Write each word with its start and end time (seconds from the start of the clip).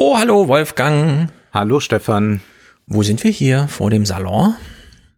Oh, 0.00 0.16
hallo 0.16 0.46
Wolfgang. 0.46 1.28
Hallo 1.52 1.80
Stefan. 1.80 2.40
Wo 2.86 3.02
sind 3.02 3.24
wir 3.24 3.32
hier? 3.32 3.66
Vor 3.66 3.90
dem 3.90 4.06
Salon? 4.06 4.54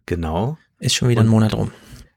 Genau. 0.07 0.57
Ist 0.79 0.95
schon 0.95 1.07
wieder 1.07 1.21
ein 1.21 1.27
Monat 1.27 1.53
rum. 1.53 1.69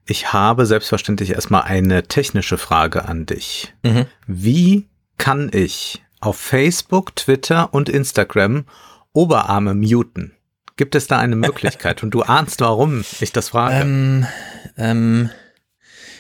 Ich 0.07 0.33
habe 0.33 0.65
selbstverständlich 0.65 1.33
erstmal 1.33 1.65
eine 1.65 2.05
technische 2.05 2.57
Frage 2.57 3.05
an 3.05 3.27
dich. 3.27 3.75
Mhm. 3.83 4.07
Wie 4.27 4.89
kann 5.19 5.51
ich 5.53 6.03
auf 6.21 6.39
Facebook, 6.39 7.15
Twitter 7.17 7.75
und 7.75 7.91
Instagram 7.91 8.65
Oberarme 9.13 9.75
muten? 9.75 10.33
Gibt 10.77 10.95
es 10.95 11.07
da 11.07 11.19
eine 11.19 11.37
Möglichkeit? 11.37 12.03
und 12.03 12.13
du 12.13 12.23
ahnst, 12.23 12.63
warum 12.63 13.05
ich 13.21 13.33
das 13.33 13.51
frage. 13.51 13.83
Ähm, 13.83 14.27
ähm, 14.79 15.29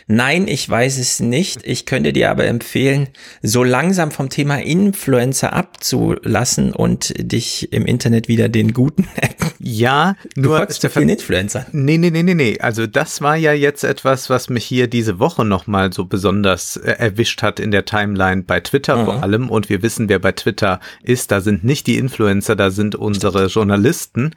Nein, 0.07 0.48
ich 0.48 0.68
weiß 0.68 0.98
es 0.98 1.21
nicht. 1.21 1.61
Ich 1.64 1.86
könnte 1.86 2.12
dir 2.12 2.30
aber 2.30 2.46
empfehlen, 2.46 3.09
so 3.43 3.64
langsam 3.64 4.11
vom 4.11 4.29
Thema 4.29 4.61
Influencer 4.61 5.53
abzulassen 5.53 6.73
und 6.73 7.14
dich 7.16 7.73
im 7.73 7.86
Internet 7.86 8.29
wieder 8.29 8.49
den 8.49 8.72
guten 8.72 9.08
Ja, 9.67 10.17
nur 10.36 10.67
du 10.67 10.75
Stefan, 10.75 11.08
Influencer. 11.08 11.67
Nee, 11.72 11.96
nee, 11.96 12.11
nee, 12.11 12.22
nee, 12.22 12.35
nee. 12.35 12.58
Also 12.61 12.86
das 12.86 13.22
war 13.22 13.36
ja 13.36 13.54
jetzt 13.54 13.82
etwas, 13.82 14.29
was 14.29 14.50
mich 14.50 14.67
hier 14.67 14.89
diese 14.89 15.18
Woche 15.18 15.43
nochmal 15.46 15.90
so 15.90 16.05
besonders 16.05 16.77
äh, 16.77 16.91
erwischt 16.91 17.43
hat 17.43 17.61
in 17.61 17.71
der 17.71 17.86
Timeline 17.86 18.43
bei 18.43 18.61
Twitter 18.61 18.96
mhm. 18.99 19.05
vor 19.07 19.22
allem. 19.22 19.49
Und 19.49 19.71
wir 19.71 19.82
wissen, 19.82 20.11
wer 20.11 20.18
bei 20.18 20.32
Twitter 20.32 20.80
ist. 21.02 21.30
Da 21.30 21.41
sind 21.41 21.64
nicht 21.64 21.86
die 21.86 21.96
Influencer, 21.96 22.57
da 22.57 22.71
sind 22.71 22.94
unsere 22.94 23.46
Journalisten. 23.46 24.32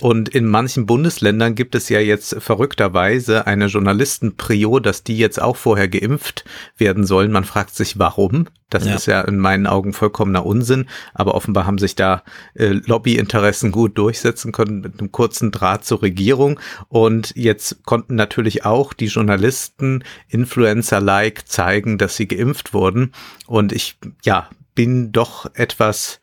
Und 0.00 0.28
in 0.30 0.46
manchen 0.46 0.84
Bundesländern 0.84 1.54
gibt 1.54 1.76
es 1.76 1.88
ja 1.88 2.00
jetzt 2.00 2.34
verrückterweise 2.40 3.46
eine 3.46 3.66
Journalistenprio, 3.66 4.80
dass 4.80 5.04
die 5.04 5.11
die 5.12 5.18
jetzt 5.18 5.42
auch 5.42 5.56
vorher 5.56 5.88
geimpft 5.88 6.44
werden 6.78 7.04
sollen. 7.04 7.32
Man 7.32 7.44
fragt 7.44 7.74
sich, 7.74 7.98
warum. 7.98 8.46
Das 8.70 8.86
ja. 8.86 8.94
ist 8.94 9.04
ja 9.04 9.20
in 9.20 9.38
meinen 9.38 9.66
Augen 9.66 9.92
vollkommener 9.92 10.46
Unsinn. 10.46 10.86
Aber 11.12 11.34
offenbar 11.34 11.66
haben 11.66 11.76
sich 11.76 11.94
da 11.94 12.22
äh, 12.54 12.68
Lobbyinteressen 12.68 13.72
gut 13.72 13.98
durchsetzen 13.98 14.52
können 14.52 14.80
mit 14.80 14.98
einem 14.98 15.12
kurzen 15.12 15.50
Draht 15.50 15.84
zur 15.84 16.00
Regierung. 16.00 16.58
Und 16.88 17.34
jetzt 17.36 17.84
konnten 17.84 18.14
natürlich 18.14 18.64
auch 18.64 18.94
die 18.94 19.06
Journalisten 19.06 20.02
Influencer-like 20.28 21.46
zeigen, 21.46 21.98
dass 21.98 22.16
sie 22.16 22.26
geimpft 22.26 22.72
wurden. 22.72 23.12
Und 23.46 23.72
ich, 23.72 23.98
ja, 24.24 24.48
bin 24.74 25.12
doch 25.12 25.50
etwas 25.54 26.20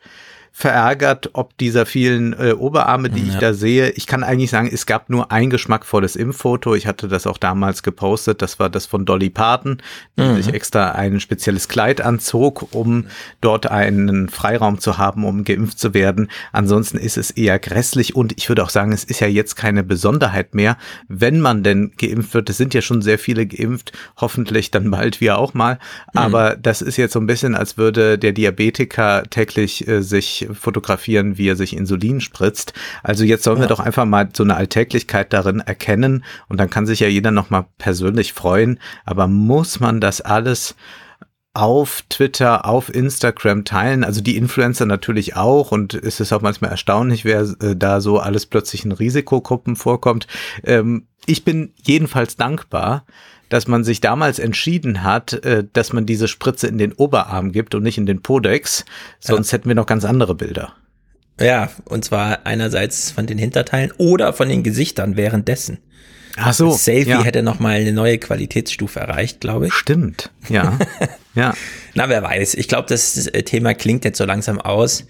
verärgert, 0.60 1.30
ob 1.32 1.56
dieser 1.56 1.86
vielen 1.86 2.34
äh, 2.34 2.52
Oberarme, 2.52 3.08
die 3.08 3.26
ja. 3.26 3.32
ich 3.32 3.38
da 3.38 3.54
sehe. 3.54 3.90
Ich 3.90 4.06
kann 4.06 4.22
eigentlich 4.22 4.50
sagen, 4.50 4.68
es 4.70 4.84
gab 4.84 5.08
nur 5.08 5.32
ein 5.32 5.48
geschmackvolles 5.48 6.16
Impffoto. 6.16 6.74
Ich 6.74 6.86
hatte 6.86 7.08
das 7.08 7.26
auch 7.26 7.38
damals 7.38 7.82
gepostet. 7.82 8.42
Das 8.42 8.58
war 8.58 8.68
das 8.68 8.84
von 8.84 9.06
Dolly 9.06 9.30
Parton, 9.30 9.78
die 10.18 10.22
mhm. 10.22 10.36
sich 10.36 10.52
extra 10.52 10.92
ein 10.92 11.18
spezielles 11.18 11.68
Kleid 11.68 12.02
anzog, 12.02 12.74
um 12.74 13.06
dort 13.40 13.70
einen 13.70 14.28
Freiraum 14.28 14.78
zu 14.80 14.98
haben, 14.98 15.24
um 15.24 15.44
geimpft 15.44 15.78
zu 15.78 15.94
werden. 15.94 16.30
Ansonsten 16.52 16.98
ist 16.98 17.16
es 17.16 17.30
eher 17.30 17.58
grässlich 17.58 18.14
und 18.14 18.34
ich 18.36 18.48
würde 18.50 18.62
auch 18.62 18.70
sagen, 18.70 18.92
es 18.92 19.04
ist 19.04 19.20
ja 19.20 19.28
jetzt 19.28 19.54
keine 19.54 19.82
Besonderheit 19.82 20.54
mehr, 20.54 20.76
wenn 21.08 21.40
man 21.40 21.62
denn 21.62 21.92
geimpft 21.96 22.34
wird. 22.34 22.50
Es 22.50 22.58
sind 22.58 22.74
ja 22.74 22.82
schon 22.82 23.00
sehr 23.00 23.18
viele 23.18 23.46
geimpft, 23.46 23.92
hoffentlich 24.18 24.70
dann 24.70 24.90
bald 24.90 25.22
wir 25.22 25.38
auch 25.38 25.54
mal. 25.54 25.78
Mhm. 26.12 26.20
Aber 26.20 26.56
das 26.56 26.82
ist 26.82 26.98
jetzt 26.98 27.14
so 27.14 27.18
ein 27.18 27.26
bisschen, 27.26 27.54
als 27.54 27.78
würde 27.78 28.18
der 28.18 28.32
Diabetiker 28.32 29.22
täglich 29.30 29.88
äh, 29.88 30.02
sich 30.02 30.49
fotografieren, 30.54 31.38
wie 31.38 31.48
er 31.48 31.56
sich 31.56 31.76
Insulin 31.76 32.20
spritzt. 32.20 32.72
Also 33.02 33.24
jetzt 33.24 33.44
sollen 33.44 33.58
ja. 33.58 33.64
wir 33.64 33.68
doch 33.68 33.80
einfach 33.80 34.04
mal 34.04 34.28
so 34.32 34.42
eine 34.42 34.56
Alltäglichkeit 34.56 35.32
darin 35.32 35.60
erkennen 35.60 36.24
und 36.48 36.58
dann 36.58 36.70
kann 36.70 36.86
sich 36.86 37.00
ja 37.00 37.08
jeder 37.08 37.30
nochmal 37.30 37.66
persönlich 37.78 38.32
freuen. 38.32 38.78
Aber 39.04 39.26
muss 39.26 39.80
man 39.80 40.00
das 40.00 40.20
alles 40.20 40.74
auf 41.52 42.04
Twitter, 42.08 42.64
auf 42.64 42.94
Instagram 42.94 43.64
teilen, 43.64 44.04
also 44.04 44.20
die 44.20 44.36
Influencer 44.36 44.86
natürlich 44.86 45.34
auch 45.34 45.72
und 45.72 45.94
es 45.94 46.20
ist 46.20 46.32
auch 46.32 46.42
manchmal 46.42 46.70
erstaunlich, 46.70 47.24
wer 47.24 47.40
äh, 47.60 47.74
da 47.76 48.00
so 48.00 48.18
alles 48.18 48.46
plötzlich 48.46 48.84
in 48.84 48.92
Risikogruppen 48.92 49.74
vorkommt. 49.74 50.28
Ähm, 50.62 51.08
ich 51.26 51.44
bin 51.44 51.72
jedenfalls 51.82 52.36
dankbar, 52.36 53.04
dass 53.48 53.66
man 53.66 53.82
sich 53.82 54.00
damals 54.00 54.38
entschieden 54.38 55.02
hat, 55.02 55.44
äh, 55.44 55.64
dass 55.72 55.92
man 55.92 56.06
diese 56.06 56.28
Spritze 56.28 56.68
in 56.68 56.78
den 56.78 56.92
Oberarm 56.92 57.50
gibt 57.50 57.74
und 57.74 57.82
nicht 57.82 57.98
in 57.98 58.06
den 58.06 58.22
Podex. 58.22 58.84
Sonst 59.18 59.50
ja. 59.50 59.58
hätten 59.58 59.68
wir 59.68 59.74
noch 59.74 59.86
ganz 59.86 60.04
andere 60.04 60.36
Bilder. 60.36 60.74
Ja, 61.40 61.70
und 61.86 62.04
zwar 62.04 62.46
einerseits 62.46 63.10
von 63.10 63.26
den 63.26 63.38
Hinterteilen 63.38 63.92
oder 63.98 64.32
von 64.32 64.48
den 64.48 64.62
Gesichtern 64.62 65.16
währenddessen. 65.16 65.78
Ach 66.36 66.52
so. 66.52 66.70
Das 66.70 66.84
Selfie 66.84 67.10
ja. 67.10 67.24
hätte 67.24 67.42
noch 67.42 67.58
mal 67.58 67.76
eine 67.76 67.92
neue 67.92 68.18
Qualitätsstufe 68.18 69.00
erreicht, 69.00 69.40
glaube 69.40 69.68
ich. 69.68 69.74
Stimmt. 69.74 70.30
Ja. 70.48 70.78
ja. 71.34 71.54
Na, 71.94 72.08
wer 72.08 72.22
weiß. 72.22 72.54
Ich 72.54 72.68
glaube, 72.68 72.88
das 72.88 73.30
Thema 73.44 73.74
klingt 73.74 74.04
jetzt 74.04 74.18
so 74.18 74.24
langsam 74.24 74.60
aus. 74.60 75.06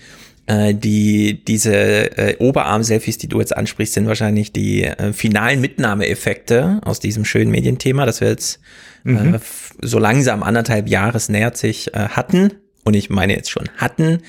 Äh, 0.46 0.74
die, 0.74 1.44
diese 1.44 1.74
äh, 2.18 2.36
Oberarm-Selfies, 2.38 3.18
die 3.18 3.28
du 3.28 3.38
jetzt 3.38 3.56
ansprichst, 3.56 3.94
sind 3.94 4.06
wahrscheinlich 4.06 4.52
die 4.52 4.84
äh, 4.84 5.12
finalen 5.12 5.60
Mitnahmeeffekte 5.60 6.80
aus 6.84 6.98
diesem 6.98 7.24
schönen 7.24 7.50
Medienthema, 7.50 8.06
das 8.06 8.20
wir 8.20 8.28
jetzt 8.28 8.58
mhm. 9.04 9.34
äh, 9.34 9.38
so 9.82 9.98
langsam 9.98 10.42
anderthalb 10.42 10.88
Jahres 10.88 11.28
nähert 11.28 11.56
sich 11.56 11.94
äh, 11.94 12.08
hatten. 12.08 12.52
Und 12.82 12.94
ich 12.94 13.10
meine 13.10 13.36
jetzt 13.36 13.50
schon 13.50 13.68
hatten, 13.76 14.22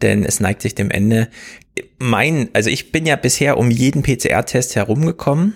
denn 0.00 0.24
es 0.24 0.40
neigt 0.40 0.62
sich 0.62 0.74
dem 0.74 0.90
Ende. 0.90 1.28
Mein, 1.98 2.48
also 2.52 2.70
ich 2.70 2.92
bin 2.92 3.04
ja 3.04 3.16
bisher 3.16 3.58
um 3.58 3.70
jeden 3.70 4.02
PCR-Test 4.02 4.76
herumgekommen. 4.76 5.54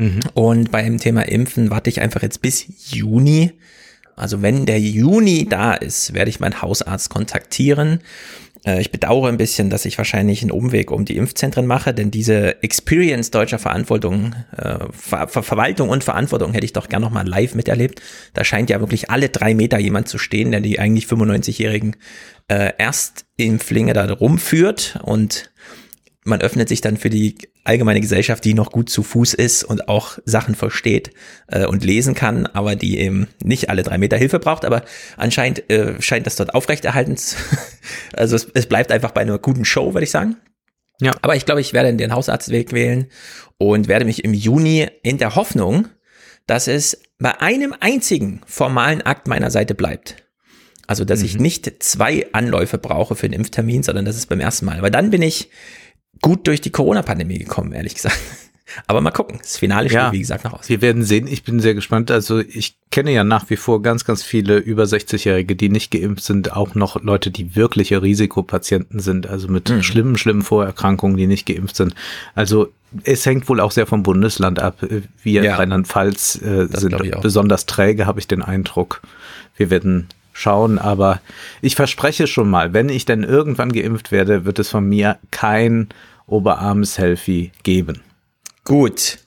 Mhm. 0.00 0.20
Und 0.34 0.70
beim 0.70 0.98
Thema 0.98 1.22
Impfen 1.22 1.70
warte 1.70 1.90
ich 1.90 2.00
einfach 2.00 2.22
jetzt 2.22 2.42
bis 2.42 2.66
Juni. 2.90 3.52
Also 4.16 4.42
wenn 4.42 4.66
der 4.66 4.80
Juni 4.80 5.46
da 5.48 5.74
ist, 5.74 6.14
werde 6.14 6.30
ich 6.30 6.40
meinen 6.40 6.60
Hausarzt 6.60 7.10
kontaktieren 7.10 8.00
äh, 8.64 8.80
ich 8.80 8.90
bedauere 8.90 9.28
ein 9.28 9.36
bisschen, 9.36 9.70
dass 9.70 9.84
ich 9.84 9.96
wahrscheinlich 9.98 10.42
einen 10.42 10.50
Umweg 10.50 10.90
um 10.90 11.04
die 11.04 11.16
Impfzentren 11.16 11.66
mache, 11.66 11.94
denn 11.94 12.10
diese 12.10 12.62
Experience 12.62 13.30
deutscher 13.30 13.58
Verantwortung, 13.58 14.34
äh, 14.56 14.78
Ver 14.92 15.28
Ver 15.28 15.42
Verwaltung 15.42 15.88
und 15.88 16.04
Verantwortung 16.04 16.52
hätte 16.52 16.64
ich 16.64 16.72
doch 16.72 16.88
gern 16.88 17.02
nochmal 17.02 17.26
live 17.26 17.54
miterlebt. 17.54 18.00
Da 18.34 18.44
scheint 18.44 18.70
ja 18.70 18.80
wirklich 18.80 19.10
alle 19.10 19.28
drei 19.28 19.54
Meter 19.54 19.78
jemand 19.78 20.08
zu 20.08 20.18
stehen, 20.18 20.50
der 20.50 20.60
die 20.60 20.78
eigentlich 20.78 21.06
95-jährigen 21.06 21.96
äh, 22.48 22.72
Erstimpflinge 22.78 23.92
da 23.92 24.12
rumführt 24.12 24.98
und 25.02 25.50
man 26.24 26.40
öffnet 26.40 26.68
sich 26.68 26.80
dann 26.80 26.96
für 26.96 27.08
die 27.08 27.36
allgemeine 27.64 28.00
Gesellschaft, 28.00 28.44
die 28.44 28.54
noch 28.54 28.72
gut 28.72 28.90
zu 28.90 29.02
Fuß 29.02 29.34
ist 29.34 29.64
und 29.64 29.88
auch 29.88 30.18
Sachen 30.24 30.54
versteht 30.54 31.10
äh, 31.46 31.66
und 31.66 31.84
lesen 31.84 32.14
kann, 32.14 32.46
aber 32.46 32.76
die 32.76 32.98
eben 32.98 33.28
nicht 33.42 33.70
alle 33.70 33.82
drei 33.82 33.96
Meter 33.96 34.16
Hilfe 34.16 34.38
braucht. 34.38 34.64
Aber 34.64 34.84
anscheinend 35.16 35.70
äh, 35.70 36.00
scheint 36.00 36.26
das 36.26 36.36
dort 36.36 36.54
aufrechterhalten. 36.54 37.16
also 38.12 38.36
es, 38.36 38.48
es 38.52 38.66
bleibt 38.66 38.92
einfach 38.92 39.12
bei 39.12 39.22
einer 39.22 39.38
guten 39.38 39.64
Show, 39.64 39.94
würde 39.94 40.04
ich 40.04 40.10
sagen. 40.10 40.36
Ja. 41.00 41.12
Aber 41.22 41.36
ich 41.36 41.46
glaube, 41.46 41.62
ich 41.62 41.72
werde 41.72 41.94
den 41.94 42.12
Hausarztweg 42.12 42.72
wählen 42.72 43.06
und 43.56 43.88
werde 43.88 44.04
mich 44.04 44.22
im 44.24 44.34
Juni 44.34 44.88
in 45.02 45.16
der 45.16 45.34
Hoffnung, 45.34 45.88
dass 46.46 46.68
es 46.68 47.00
bei 47.18 47.40
einem 47.40 47.74
einzigen 47.80 48.42
formalen 48.46 49.02
Akt 49.02 49.26
meiner 49.26 49.50
Seite 49.50 49.74
bleibt. 49.74 50.16
Also, 50.86 51.04
dass 51.04 51.20
mhm. 51.20 51.26
ich 51.26 51.38
nicht 51.38 51.82
zwei 51.82 52.26
Anläufe 52.32 52.76
brauche 52.76 53.14
für 53.14 53.26
einen 53.26 53.34
Impftermin, 53.34 53.82
sondern 53.82 54.04
das 54.04 54.16
ist 54.16 54.28
beim 54.28 54.40
ersten 54.40 54.66
Mal. 54.66 54.78
Aber 54.78 54.90
dann 54.90 55.10
bin 55.10 55.22
ich 55.22 55.50
gut 56.22 56.46
durch 56.46 56.60
die 56.60 56.70
Corona-Pandemie 56.70 57.38
gekommen, 57.38 57.72
ehrlich 57.72 57.94
gesagt. 57.94 58.18
Aber 58.86 59.00
mal 59.00 59.10
gucken. 59.10 59.38
Das 59.40 59.56
Finale 59.56 59.88
steht, 59.88 60.00
ja, 60.00 60.12
wie 60.12 60.20
gesagt, 60.20 60.44
noch 60.44 60.52
aus. 60.52 60.68
Wir 60.68 60.80
werden 60.80 61.02
sehen. 61.02 61.26
Ich 61.26 61.42
bin 61.42 61.60
sehr 61.60 61.74
gespannt. 61.74 62.10
Also 62.10 62.38
ich 62.38 62.76
kenne 62.90 63.12
ja 63.12 63.24
nach 63.24 63.50
wie 63.50 63.56
vor 63.56 63.82
ganz, 63.82 64.04
ganz 64.04 64.22
viele 64.22 64.58
über 64.58 64.84
60-Jährige, 64.84 65.56
die 65.56 65.68
nicht 65.68 65.90
geimpft 65.90 66.24
sind. 66.24 66.52
Auch 66.52 66.74
noch 66.74 67.02
Leute, 67.02 67.30
die 67.30 67.56
wirkliche 67.56 68.02
Risikopatienten 68.02 69.00
sind. 69.00 69.26
Also 69.26 69.48
mit 69.48 69.68
mhm. 69.70 69.82
schlimmen, 69.82 70.18
schlimmen 70.18 70.42
Vorerkrankungen, 70.42 71.16
die 71.16 71.26
nicht 71.26 71.46
geimpft 71.46 71.76
sind. 71.76 71.94
Also 72.34 72.72
es 73.04 73.24
hängt 73.26 73.48
wohl 73.48 73.60
auch 73.60 73.70
sehr 73.70 73.86
vom 73.86 74.02
Bundesland 74.02 74.58
ab. 74.60 74.78
Wir 75.22 75.42
ja, 75.42 75.52
in 75.52 75.56
Rheinland-Pfalz 75.56 76.40
äh, 76.42 76.66
sind 76.70 77.20
besonders 77.20 77.66
träge, 77.66 78.06
habe 78.06 78.20
ich 78.20 78.26
den 78.26 78.42
Eindruck. 78.42 79.00
Wir 79.56 79.70
werden 79.70 80.08
schauen, 80.32 80.78
aber 80.78 81.20
ich 81.60 81.74
verspreche 81.76 82.26
schon 82.26 82.48
mal, 82.48 82.72
wenn 82.72 82.88
ich 82.88 83.04
denn 83.04 83.24
irgendwann 83.24 83.72
geimpft 83.72 84.10
werde, 84.10 84.44
wird 84.44 84.58
es 84.58 84.70
von 84.70 84.88
mir 84.88 85.18
kein 85.30 85.88
Oberarm-Selfie 86.30 87.52
geben. 87.62 88.02
Gut. 88.64 89.18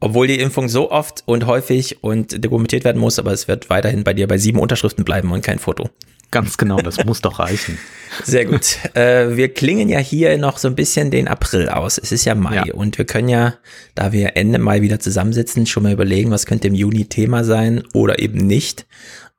Obwohl 0.00 0.26
die 0.26 0.40
Impfung 0.40 0.68
so 0.68 0.90
oft 0.90 1.22
und 1.26 1.46
häufig 1.46 2.02
und 2.02 2.42
dokumentiert 2.42 2.84
werden 2.84 3.00
muss, 3.00 3.18
aber 3.18 3.32
es 3.32 3.48
wird 3.48 3.68
weiterhin 3.68 4.02
bei 4.02 4.14
dir 4.14 4.26
bei 4.26 4.38
sieben 4.38 4.58
Unterschriften 4.58 5.04
bleiben 5.04 5.30
und 5.30 5.42
kein 5.42 5.58
Foto. 5.58 5.90
Ganz 6.30 6.56
genau, 6.56 6.76
das 6.76 7.04
muss 7.04 7.20
doch 7.20 7.40
reichen. 7.40 7.76
Sehr 8.24 8.44
gut. 8.44 8.78
Äh, 8.94 9.36
wir 9.36 9.52
klingen 9.52 9.88
ja 9.88 9.98
hier 9.98 10.38
noch 10.38 10.58
so 10.58 10.68
ein 10.68 10.76
bisschen 10.76 11.10
den 11.10 11.26
April 11.26 11.68
aus. 11.68 11.98
Es 11.98 12.12
ist 12.12 12.24
ja 12.24 12.36
Mai 12.36 12.54
ja. 12.54 12.74
und 12.74 12.98
wir 12.98 13.04
können 13.04 13.28
ja, 13.28 13.54
da 13.96 14.12
wir 14.12 14.36
Ende 14.36 14.60
Mai 14.60 14.80
wieder 14.80 15.00
zusammensitzen, 15.00 15.66
schon 15.66 15.82
mal 15.82 15.92
überlegen, 15.92 16.30
was 16.30 16.46
könnte 16.46 16.68
im 16.68 16.74
Juni 16.74 17.06
Thema 17.06 17.42
sein 17.42 17.82
oder 17.94 18.20
eben 18.20 18.38
nicht. 18.38 18.86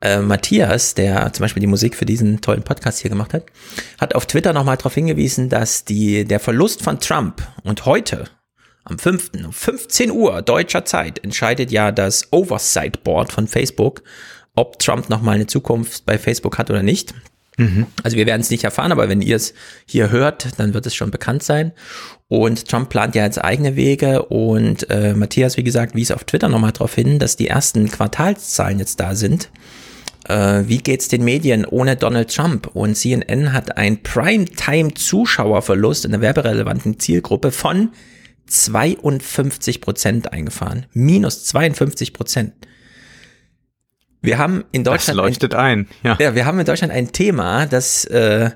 Äh, 0.02 0.20
Matthias, 0.20 0.94
der 0.94 1.32
zum 1.32 1.44
Beispiel 1.44 1.60
die 1.60 1.68
Musik 1.68 1.94
für 1.94 2.04
diesen 2.04 2.40
tollen 2.40 2.64
Podcast 2.64 2.98
hier 2.98 3.08
gemacht 3.10 3.32
hat, 3.32 3.44
hat 4.00 4.14
auf 4.16 4.26
Twitter 4.26 4.52
nochmal 4.52 4.76
darauf 4.76 4.94
hingewiesen, 4.94 5.48
dass 5.48 5.84
die, 5.84 6.24
der 6.24 6.40
Verlust 6.40 6.82
von 6.82 6.98
Trump 6.98 7.40
und 7.62 7.86
heute, 7.86 8.24
am 8.84 8.98
5. 8.98 9.30
um 9.44 9.52
15 9.52 10.10
Uhr 10.10 10.42
deutscher 10.42 10.84
Zeit, 10.84 11.22
entscheidet 11.22 11.70
ja 11.70 11.92
das 11.92 12.32
Oversight 12.32 13.04
Board 13.04 13.32
von 13.32 13.46
Facebook, 13.46 14.02
ob 14.56 14.80
Trump 14.80 15.08
nochmal 15.08 15.36
eine 15.36 15.46
Zukunft 15.46 16.04
bei 16.04 16.18
Facebook 16.18 16.58
hat 16.58 16.68
oder 16.68 16.82
nicht. 16.82 17.14
Mhm. 17.58 17.86
Also 18.02 18.16
wir 18.16 18.26
werden 18.26 18.40
es 18.40 18.50
nicht 18.50 18.64
erfahren, 18.64 18.90
aber 18.90 19.08
wenn 19.08 19.22
ihr 19.22 19.36
es 19.36 19.54
hier 19.86 20.10
hört, 20.10 20.58
dann 20.58 20.74
wird 20.74 20.86
es 20.86 20.96
schon 20.96 21.12
bekannt 21.12 21.44
sein. 21.44 21.70
Und 22.26 22.68
Trump 22.68 22.88
plant 22.88 23.14
ja 23.14 23.24
jetzt 23.24 23.42
eigene 23.42 23.76
Wege 23.76 24.24
und 24.24 24.90
äh, 24.90 25.14
Matthias, 25.14 25.56
wie 25.56 25.62
gesagt, 25.62 25.94
wies 25.94 26.10
auf 26.10 26.24
Twitter 26.24 26.48
nochmal 26.48 26.72
darauf 26.72 26.94
hin, 26.94 27.20
dass 27.20 27.36
die 27.36 27.48
ersten 27.48 27.88
Quartalszahlen 27.88 28.80
jetzt 28.80 28.98
da 28.98 29.14
sind. 29.14 29.50
Äh, 30.28 30.64
wie 30.66 30.78
geht's 30.78 31.08
den 31.08 31.24
Medien 31.24 31.64
ohne 31.64 31.96
Donald 31.96 32.32
Trump? 32.34 32.68
Und 32.74 32.96
CNN 32.96 33.52
hat 33.52 33.76
einen 33.76 34.02
Primetime-Zuschauerverlust 34.02 36.04
in 36.04 36.12
der 36.12 36.20
werberelevanten 36.20 37.00
Zielgruppe 37.00 37.50
von 37.50 37.90
52 38.46 39.80
Prozent 39.80 40.32
eingefahren. 40.32 40.86
Minus 40.92 41.44
52 41.44 42.12
Prozent. 42.12 42.52
Wir 44.20 44.38
haben 44.38 44.64
in 44.70 44.84
Deutschland. 44.84 45.18
Das 45.18 45.26
leuchtet 45.26 45.54
ein, 45.54 45.80
ein, 45.80 45.88
ja. 46.04 46.16
Ja, 46.20 46.34
wir 46.34 46.46
haben 46.46 46.60
in 46.60 46.66
Deutschland 46.66 46.92
ein 46.92 47.12
Thema, 47.12 47.66
das, 47.66 48.04
äh, 48.04 48.50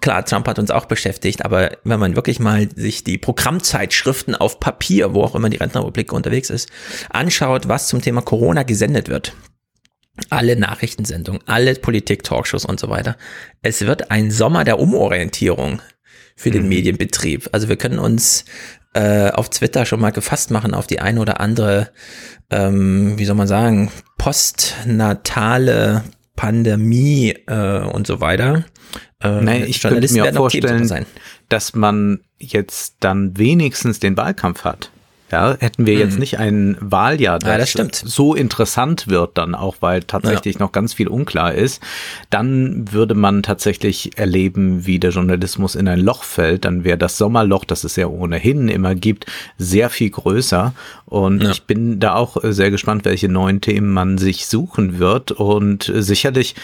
klar, 0.00 0.24
Trump 0.24 0.48
hat 0.48 0.58
uns 0.58 0.70
auch 0.70 0.86
beschäftigt, 0.86 1.44
aber 1.44 1.72
wenn 1.84 2.00
man 2.00 2.16
wirklich 2.16 2.40
mal 2.40 2.66
sich 2.74 3.04
die 3.04 3.18
Programmzeitschriften 3.18 4.34
auf 4.34 4.58
Papier, 4.58 5.12
wo 5.12 5.22
auch 5.22 5.34
immer 5.34 5.50
die 5.50 5.58
Rentenrepublik 5.58 6.14
unterwegs 6.14 6.48
ist, 6.48 6.70
anschaut, 7.10 7.68
was 7.68 7.88
zum 7.88 8.00
Thema 8.00 8.22
Corona 8.22 8.62
gesendet 8.62 9.10
wird. 9.10 9.34
Alle 10.28 10.56
Nachrichtensendungen, 10.56 11.42
alle 11.46 11.74
Politik-Talkshows 11.74 12.64
und 12.64 12.78
so 12.78 12.90
weiter. 12.90 13.16
Es 13.62 13.86
wird 13.86 14.10
ein 14.10 14.30
Sommer 14.30 14.64
der 14.64 14.78
Umorientierung 14.78 15.80
für 16.36 16.50
den 16.50 16.64
mhm. 16.64 16.68
Medienbetrieb. 16.68 17.48
Also 17.52 17.68
wir 17.68 17.76
können 17.76 17.98
uns 17.98 18.44
äh, 18.94 19.30
auf 19.30 19.48
Twitter 19.50 19.86
schon 19.86 20.00
mal 20.00 20.10
gefasst 20.10 20.50
machen 20.50 20.74
auf 20.74 20.86
die 20.86 21.00
eine 21.00 21.20
oder 21.20 21.40
andere, 21.40 21.90
ähm, 22.50 23.18
wie 23.18 23.24
soll 23.24 23.36
man 23.36 23.48
sagen, 23.48 23.90
postnatale 24.18 26.04
Pandemie 26.36 27.30
äh, 27.46 27.80
und 27.80 28.06
so 28.06 28.20
weiter. 28.20 28.64
Äh, 29.22 29.40
Nein, 29.40 29.64
ich 29.66 29.80
könnte 29.80 30.12
mir 30.12 30.26
auch 30.26 30.34
vorstellen, 30.34 31.06
dass 31.48 31.74
man 31.74 32.20
jetzt 32.38 32.96
dann 33.00 33.36
wenigstens 33.38 33.98
den 34.00 34.16
Wahlkampf 34.16 34.64
hat. 34.64 34.91
Ja, 35.32 35.56
hätten 35.58 35.86
wir 35.86 35.94
jetzt 35.94 36.14
mhm. 36.14 36.20
nicht 36.20 36.38
ein 36.38 36.76
Wahljahr, 36.78 37.38
das, 37.38 37.72
ja, 37.72 37.84
das 37.84 38.00
so 38.00 38.34
interessant 38.34 39.08
wird 39.08 39.38
dann 39.38 39.54
auch, 39.54 39.76
weil 39.80 40.02
tatsächlich 40.02 40.56
ja. 40.56 40.60
noch 40.60 40.72
ganz 40.72 40.92
viel 40.92 41.08
unklar 41.08 41.54
ist, 41.54 41.82
dann 42.28 42.92
würde 42.92 43.14
man 43.14 43.42
tatsächlich 43.42 44.18
erleben, 44.18 44.84
wie 44.84 44.98
der 44.98 45.10
Journalismus 45.10 45.74
in 45.74 45.88
ein 45.88 46.00
Loch 46.00 46.22
fällt. 46.22 46.66
Dann 46.66 46.84
wäre 46.84 46.98
das 46.98 47.16
Sommerloch, 47.16 47.64
das 47.64 47.82
es 47.82 47.96
ja 47.96 48.08
ohnehin 48.08 48.68
immer 48.68 48.94
gibt, 48.94 49.24
sehr 49.56 49.88
viel 49.88 50.10
größer. 50.10 50.74
Und 51.06 51.42
ja. 51.42 51.50
ich 51.50 51.62
bin 51.64 51.98
da 51.98 52.14
auch 52.14 52.36
sehr 52.42 52.70
gespannt, 52.70 53.06
welche 53.06 53.30
neuen 53.30 53.62
Themen 53.62 53.92
man 53.92 54.18
sich 54.18 54.46
suchen 54.46 54.98
wird. 54.98 55.32
Und 55.32 55.90
sicherlich 55.94 56.56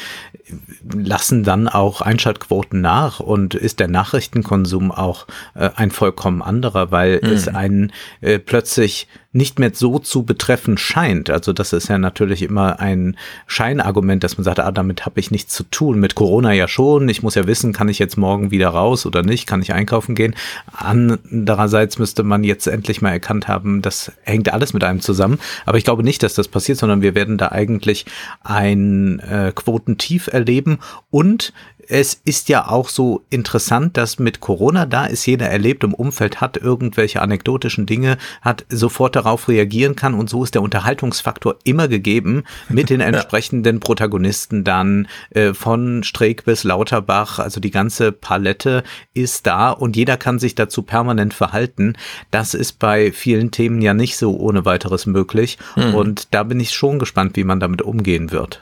lassen 0.94 1.43
dann 1.43 1.69
auch 1.69 2.00
Einschaltquoten 2.00 2.81
nach 2.81 3.20
und 3.20 3.55
ist 3.55 3.81
der 3.81 3.88
Nachrichtenkonsum 3.88 4.91
auch 4.91 5.26
äh, 5.55 5.70
ein 5.76 5.91
vollkommen 5.91 6.43
anderer, 6.43 6.91
weil 6.91 7.20
mhm. 7.23 7.31
es 7.31 7.49
einen 7.49 7.93
äh, 8.20 8.38
plötzlich 8.38 8.57
plötzlich 8.58 9.06
nicht 9.33 9.59
mehr 9.59 9.73
so 9.75 9.99
zu 9.99 10.23
betreffen 10.23 10.79
scheint. 10.79 11.29
Also 11.29 11.53
das 11.53 11.75
ist 11.75 11.89
ja 11.89 11.99
natürlich 11.99 12.43
immer 12.43 12.81
ein 12.81 13.17
Scheinargument, 13.47 14.25
dass 14.25 14.39
man 14.39 14.45
sagt, 14.45 14.59
ah, 14.59 14.73
damit 14.73 15.05
habe 15.05 15.21
ich 15.21 15.31
nichts 15.31 15.55
zu 15.55 15.65
tun. 15.65 16.01
Mit 16.01 16.15
Corona 16.15 16.53
ja 16.53 16.67
schon. 16.67 17.09
Ich 17.11 17.23
muss 17.23 17.35
ja 17.35 17.47
wissen, 17.47 17.75
kann 17.75 17.91
ich 17.91 17.99
jetzt 17.99 18.17
morgen 18.17 18.51
wieder 18.51 18.69
raus 18.69 19.05
oder 19.05 19.23
nicht? 19.23 19.47
Kann 19.47 19.61
ich 19.61 19.75
einkaufen 19.75 20.15
gehen? 20.15 20.35
Andererseits 20.73 21.99
müsste 21.99 22.23
man 22.23 22.43
jetzt 22.43 22.67
endlich 22.67 23.03
mal 23.03 23.11
erkannt 23.11 23.49
haben, 23.49 23.83
das 23.83 24.13
hängt 24.23 24.51
alles 24.53 24.73
mit 24.73 24.83
einem 24.83 25.01
zusammen. 25.01 25.39
Aber 25.67 25.77
ich 25.77 25.85
glaube 25.85 26.03
nicht, 26.03 26.23
dass 26.23 26.35
das 26.35 26.49
passiert, 26.49 26.79
sondern 26.79 27.03
wir 27.03 27.15
werden 27.15 27.37
da 27.37 27.53
eigentlich 27.53 28.07
ein 28.43 29.21
äh, 29.21 29.53
Quotentief 29.55 30.29
erleben 30.29 30.79
und 31.11 31.53
es 31.89 32.21
ist 32.25 32.51
ja 32.51 32.69
auch 32.69 32.89
so 32.91 33.23
interessant, 33.31 33.97
dass 33.97 34.19
mit 34.19 34.41
Corona 34.41 34.85
da 34.85 35.07
ist, 35.07 35.25
jeder 35.27 35.49
erlebt 35.49 35.85
im 35.85 35.95
Umfeld 35.95 36.41
hat 36.41 36.59
irgendwelche 36.59 37.23
anekdotischen 37.23 37.87
Dinge, 37.87 38.19
hat 38.43 38.67
sofort 38.69 39.17
darauf 39.17 39.28
reagieren 39.37 39.97
kann 39.97 40.15
und 40.15 40.31
so 40.31 40.43
ist 40.43 40.55
der 40.55 40.63
Unterhaltungsfaktor 40.63 41.57
immer 41.65 41.89
gegeben 41.89 42.45
mit 42.69 42.89
den 42.89 43.01
entsprechenden. 43.03 43.81
Protagonisten 43.81 44.65
dann 44.65 45.09
äh, 45.31 45.53
von 45.53 46.03
Streeck 46.03 46.45
bis 46.45 46.65
Lauterbach, 46.65 47.39
also 47.39 47.61
die 47.61 47.71
ganze 47.71 48.13
Palette 48.13 48.83
ist 49.13 49.47
da 49.47 49.71
und 49.71 49.97
jeder 49.97 50.17
kann 50.17 50.39
sich 50.39 50.55
dazu 50.55 50.83
permanent 50.83 51.35
verhalten. 51.35 51.95
Das 52.31 52.55
ist 52.55 52.79
bei 52.79 53.13
vielen 53.13 53.51
Themen 53.51 53.83
ja 53.83 53.95
nicht 53.95 54.17
so 54.17 54.37
ohne 54.37 54.65
weiteres 54.65 55.07
möglich 55.07 55.59
mhm. 55.77 55.95
und 55.95 56.35
da 56.35 56.43
bin 56.43 56.61
ich 56.61 56.71
schon 56.71 56.99
gespannt, 56.99 57.37
wie 57.37 57.45
man 57.45 57.61
damit 57.61 57.83
umgehen 57.83 58.31
wird. 58.31 58.61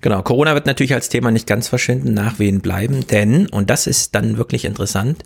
Genau, 0.00 0.22
Corona 0.22 0.54
wird 0.54 0.66
natürlich 0.66 0.94
als 0.94 1.08
Thema 1.08 1.30
nicht 1.30 1.46
ganz 1.46 1.68
verschwinden, 1.68 2.12
Nachwehen 2.14 2.60
bleiben, 2.60 3.06
denn, 3.06 3.46
und 3.46 3.70
das 3.70 3.86
ist 3.86 4.14
dann 4.14 4.36
wirklich 4.36 4.64
interessant, 4.64 5.24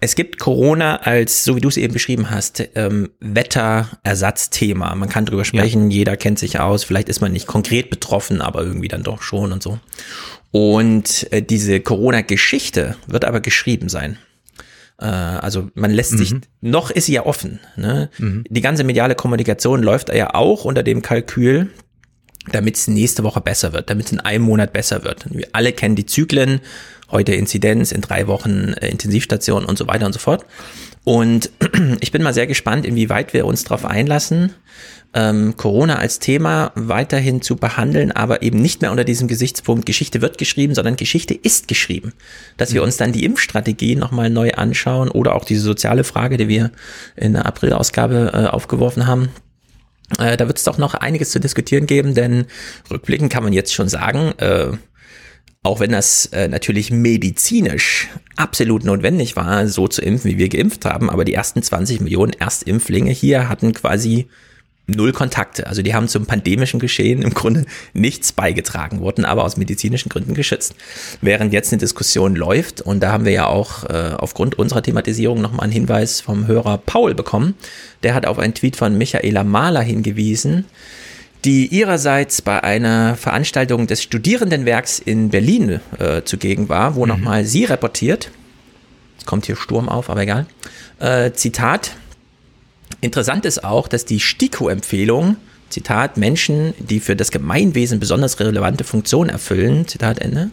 es 0.00 0.14
gibt 0.16 0.38
Corona 0.38 0.96
als, 0.96 1.44
so 1.44 1.56
wie 1.56 1.60
du 1.60 1.68
es 1.68 1.76
eben 1.76 1.92
beschrieben 1.92 2.30
hast, 2.30 2.62
ähm, 2.74 3.10
Wetterersatzthema. 3.20 4.94
Man 4.94 5.08
kann 5.10 5.26
drüber 5.26 5.44
sprechen, 5.44 5.90
ja. 5.90 5.98
jeder 5.98 6.16
kennt 6.16 6.38
sich 6.38 6.58
aus, 6.58 6.84
vielleicht 6.84 7.10
ist 7.10 7.20
man 7.20 7.32
nicht 7.32 7.46
konkret 7.46 7.90
betroffen, 7.90 8.40
aber 8.40 8.62
irgendwie 8.62 8.88
dann 8.88 9.02
doch 9.02 9.22
schon 9.22 9.52
und 9.52 9.62
so. 9.62 9.78
Und 10.52 11.30
äh, 11.32 11.42
diese 11.42 11.80
Corona-Geschichte 11.80 12.96
wird 13.06 13.24
aber 13.24 13.40
geschrieben 13.40 13.88
sein. 13.90 14.18
Äh, 14.98 15.04
also 15.04 15.68
man 15.74 15.90
lässt 15.90 16.12
mhm. 16.12 16.18
sich, 16.18 16.34
noch 16.62 16.90
ist 16.90 17.06
sie 17.06 17.12
ja 17.12 17.26
offen. 17.26 17.60
Ne? 17.76 18.10
Mhm. 18.18 18.44
Die 18.48 18.62
ganze 18.62 18.84
mediale 18.84 19.14
Kommunikation 19.14 19.82
läuft 19.82 20.08
ja 20.08 20.34
auch 20.34 20.64
unter 20.64 20.82
dem 20.82 21.02
Kalkül, 21.02 21.68
damit 22.50 22.76
es 22.76 22.88
nächste 22.88 23.22
Woche 23.22 23.40
besser 23.40 23.72
wird, 23.74 23.90
damit 23.90 24.06
es 24.06 24.12
in 24.12 24.20
einem 24.20 24.44
Monat 24.44 24.72
besser 24.72 25.04
wird. 25.04 25.26
Wir 25.30 25.48
alle 25.52 25.72
kennen 25.72 25.94
die 25.94 26.06
Zyklen, 26.06 26.60
heute 27.10 27.34
Inzidenz, 27.34 27.92
in 27.92 28.00
drei 28.00 28.26
Wochen 28.26 28.74
äh, 28.74 28.88
Intensivstation 28.88 29.64
und 29.64 29.78
so 29.78 29.86
weiter 29.86 30.06
und 30.06 30.12
so 30.12 30.18
fort. 30.18 30.44
Und 31.04 31.50
ich 32.00 32.12
bin 32.12 32.22
mal 32.22 32.34
sehr 32.34 32.46
gespannt, 32.46 32.84
inwieweit 32.86 33.32
wir 33.32 33.46
uns 33.46 33.64
darauf 33.64 33.84
einlassen, 33.84 34.54
ähm, 35.12 35.56
Corona 35.56 35.96
als 35.96 36.20
Thema 36.20 36.72
weiterhin 36.76 37.42
zu 37.42 37.56
behandeln, 37.56 38.12
aber 38.12 38.42
eben 38.42 38.60
nicht 38.60 38.80
mehr 38.80 38.92
unter 38.92 39.04
diesem 39.04 39.26
Gesichtspunkt 39.26 39.86
Geschichte 39.86 40.22
wird 40.22 40.38
geschrieben, 40.38 40.74
sondern 40.74 40.96
Geschichte 40.96 41.34
ist 41.34 41.66
geschrieben. 41.66 42.12
Dass 42.56 42.72
wir 42.72 42.80
mhm. 42.80 42.86
uns 42.86 42.96
dann 42.96 43.12
die 43.12 43.24
Impfstrategie 43.24 43.96
nochmal 43.96 44.30
neu 44.30 44.52
anschauen 44.52 45.10
oder 45.10 45.34
auch 45.34 45.44
diese 45.44 45.62
soziale 45.62 46.04
Frage, 46.04 46.36
die 46.36 46.48
wir 46.48 46.70
in 47.16 47.32
der 47.32 47.46
April-Ausgabe 47.46 48.30
äh, 48.32 48.46
aufgeworfen 48.46 49.06
haben, 49.06 49.30
äh, 50.18 50.36
da 50.36 50.46
wird 50.46 50.58
es 50.58 50.64
doch 50.64 50.78
noch 50.78 50.94
einiges 50.94 51.30
zu 51.30 51.40
diskutieren 51.40 51.86
geben, 51.86 52.14
denn 52.14 52.46
rückblickend 52.90 53.32
kann 53.32 53.44
man 53.44 53.52
jetzt 53.52 53.74
schon 53.74 53.88
sagen, 53.88 54.32
äh, 54.38 54.68
auch 55.62 55.80
wenn 55.80 55.92
das 55.92 56.26
äh, 56.26 56.48
natürlich 56.48 56.90
medizinisch 56.90 58.08
absolut 58.36 58.84
notwendig 58.84 59.36
war, 59.36 59.66
so 59.66 59.88
zu 59.88 60.00
impfen, 60.00 60.30
wie 60.30 60.38
wir 60.38 60.48
geimpft 60.48 60.86
haben, 60.86 61.10
aber 61.10 61.24
die 61.24 61.34
ersten 61.34 61.62
20 61.62 62.00
Millionen 62.00 62.32
Erstimpflinge 62.32 63.10
hier 63.10 63.48
hatten 63.48 63.74
quasi 63.74 64.28
null 64.96 65.12
Kontakte. 65.12 65.66
Also 65.66 65.82
die 65.82 65.94
haben 65.94 66.08
zum 66.08 66.26
pandemischen 66.26 66.80
Geschehen 66.80 67.22
im 67.22 67.34
Grunde 67.34 67.64
nichts 67.92 68.32
beigetragen, 68.32 69.00
wurden 69.00 69.24
aber 69.24 69.44
aus 69.44 69.56
medizinischen 69.56 70.08
Gründen 70.08 70.34
geschützt. 70.34 70.74
Während 71.20 71.52
jetzt 71.52 71.72
eine 71.72 71.80
Diskussion 71.80 72.34
läuft, 72.34 72.80
und 72.80 73.00
da 73.00 73.12
haben 73.12 73.24
wir 73.24 73.32
ja 73.32 73.46
auch 73.46 73.84
äh, 73.84 74.14
aufgrund 74.16 74.58
unserer 74.58 74.82
Thematisierung 74.82 75.40
nochmal 75.40 75.64
einen 75.64 75.72
Hinweis 75.72 76.20
vom 76.20 76.46
Hörer 76.46 76.78
Paul 76.78 77.14
bekommen, 77.14 77.54
der 78.02 78.14
hat 78.14 78.26
auf 78.26 78.38
einen 78.38 78.54
Tweet 78.54 78.76
von 78.76 78.96
Michaela 78.96 79.44
Mahler 79.44 79.82
hingewiesen, 79.82 80.64
die 81.44 81.66
ihrerseits 81.68 82.42
bei 82.42 82.62
einer 82.62 83.16
Veranstaltung 83.16 83.86
des 83.86 84.02
Studierendenwerks 84.02 84.98
in 84.98 85.30
Berlin 85.30 85.80
äh, 85.98 86.22
zugegen 86.22 86.68
war, 86.68 86.94
wo 86.94 87.02
mhm. 87.02 87.08
nochmal 87.08 87.44
sie 87.44 87.64
reportiert, 87.64 88.30
es 89.18 89.26
kommt 89.26 89.46
hier 89.46 89.56
Sturm 89.56 89.88
auf, 89.88 90.10
aber 90.10 90.22
egal, 90.22 90.46
äh, 90.98 91.32
Zitat, 91.32 91.92
Interessant 93.00 93.46
ist 93.46 93.64
auch, 93.64 93.88
dass 93.88 94.04
die 94.04 94.20
STIKO-Empfehlung, 94.20 95.36
Zitat, 95.70 96.16
Menschen, 96.16 96.74
die 96.78 97.00
für 97.00 97.16
das 97.16 97.30
Gemeinwesen 97.30 98.00
besonders 98.00 98.38
relevante 98.40 98.84
Funktionen 98.84 99.30
erfüllen, 99.30 99.86
Zitat 99.88 100.18
Ende, 100.18 100.50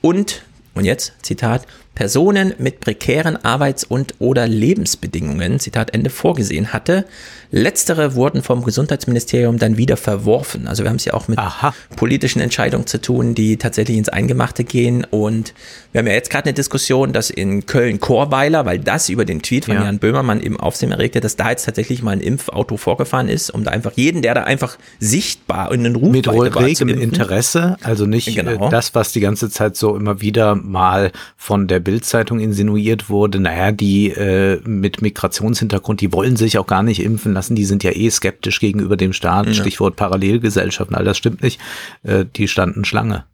und, 0.00 0.42
und 0.74 0.84
jetzt, 0.84 1.12
Zitat, 1.22 1.66
Personen 1.94 2.54
mit 2.58 2.80
prekären 2.80 3.42
Arbeits- 3.44 3.84
und 3.84 4.14
oder 4.18 4.48
Lebensbedingungen, 4.48 5.60
Zitat 5.60 5.92
Ende, 5.92 6.10
vorgesehen 6.10 6.72
hatte. 6.72 7.04
Letztere 7.50 8.14
wurden 8.14 8.42
vom 8.42 8.64
Gesundheitsministerium 8.64 9.58
dann 9.58 9.76
wieder 9.76 9.98
verworfen. 9.98 10.66
Also 10.66 10.84
wir 10.84 10.88
haben 10.88 10.96
es 10.96 11.04
ja 11.04 11.12
auch 11.12 11.28
mit 11.28 11.38
Aha. 11.38 11.74
politischen 11.96 12.40
Entscheidungen 12.40 12.86
zu 12.86 12.98
tun, 12.98 13.34
die 13.34 13.58
tatsächlich 13.58 13.98
ins 13.98 14.08
Eingemachte 14.08 14.64
gehen. 14.64 15.04
Und 15.04 15.52
wir 15.92 15.98
haben 15.98 16.06
ja 16.06 16.14
jetzt 16.14 16.30
gerade 16.30 16.46
eine 16.46 16.54
Diskussion, 16.54 17.12
dass 17.12 17.28
in 17.28 17.66
Köln-Korweiler, 17.66 18.64
weil 18.64 18.78
das 18.78 19.10
über 19.10 19.26
den 19.26 19.42
Tweet 19.42 19.66
von 19.66 19.74
ja. 19.74 19.84
Jan 19.84 19.98
Böhmermann 19.98 20.40
eben 20.40 20.58
Aufsehen 20.58 20.92
erregte, 20.92 21.20
dass 21.20 21.36
da 21.36 21.50
jetzt 21.50 21.66
tatsächlich 21.66 22.02
mal 22.02 22.12
ein 22.12 22.22
Impfauto 22.22 22.78
vorgefahren 22.78 23.28
ist, 23.28 23.50
um 23.50 23.64
da 23.64 23.70
einfach 23.70 23.92
jeden, 23.96 24.22
der 24.22 24.34
da 24.34 24.44
einfach 24.44 24.78
sichtbar 24.98 25.72
in 25.72 25.84
den 25.84 25.94
Ruf 25.94 26.10
Mit 26.10 26.28
regem 26.28 26.88
Interesse, 26.88 27.76
also 27.82 28.06
nicht 28.06 28.28
äh, 28.28 28.32
genau. 28.32 28.70
das, 28.70 28.94
was 28.94 29.12
die 29.12 29.20
ganze 29.20 29.50
Zeit 29.50 29.76
so 29.76 29.94
immer 29.94 30.22
wieder 30.22 30.54
mal 30.54 31.12
von 31.36 31.68
der 31.68 31.80
Bildzeitung 31.82 32.40
insinuiert 32.40 33.10
wurde, 33.10 33.40
naja, 33.40 33.72
die 33.72 34.10
äh, 34.10 34.60
mit 34.64 35.02
Migrationshintergrund, 35.02 36.00
die 36.00 36.12
wollen 36.12 36.36
sich 36.36 36.58
auch 36.58 36.66
gar 36.66 36.82
nicht 36.82 37.02
impfen 37.02 37.32
lassen, 37.32 37.54
die 37.54 37.64
sind 37.64 37.84
ja 37.84 37.90
eh 37.92 38.10
skeptisch 38.10 38.60
gegenüber 38.60 38.96
dem 38.96 39.12
Staat, 39.12 39.46
ja. 39.46 39.54
Stichwort 39.54 39.96
Parallelgesellschaften, 39.96 40.96
all 40.96 41.04
das 41.04 41.18
stimmt 41.18 41.42
nicht, 41.42 41.60
äh, 42.02 42.24
die 42.36 42.48
standen 42.48 42.84
Schlange. 42.84 43.24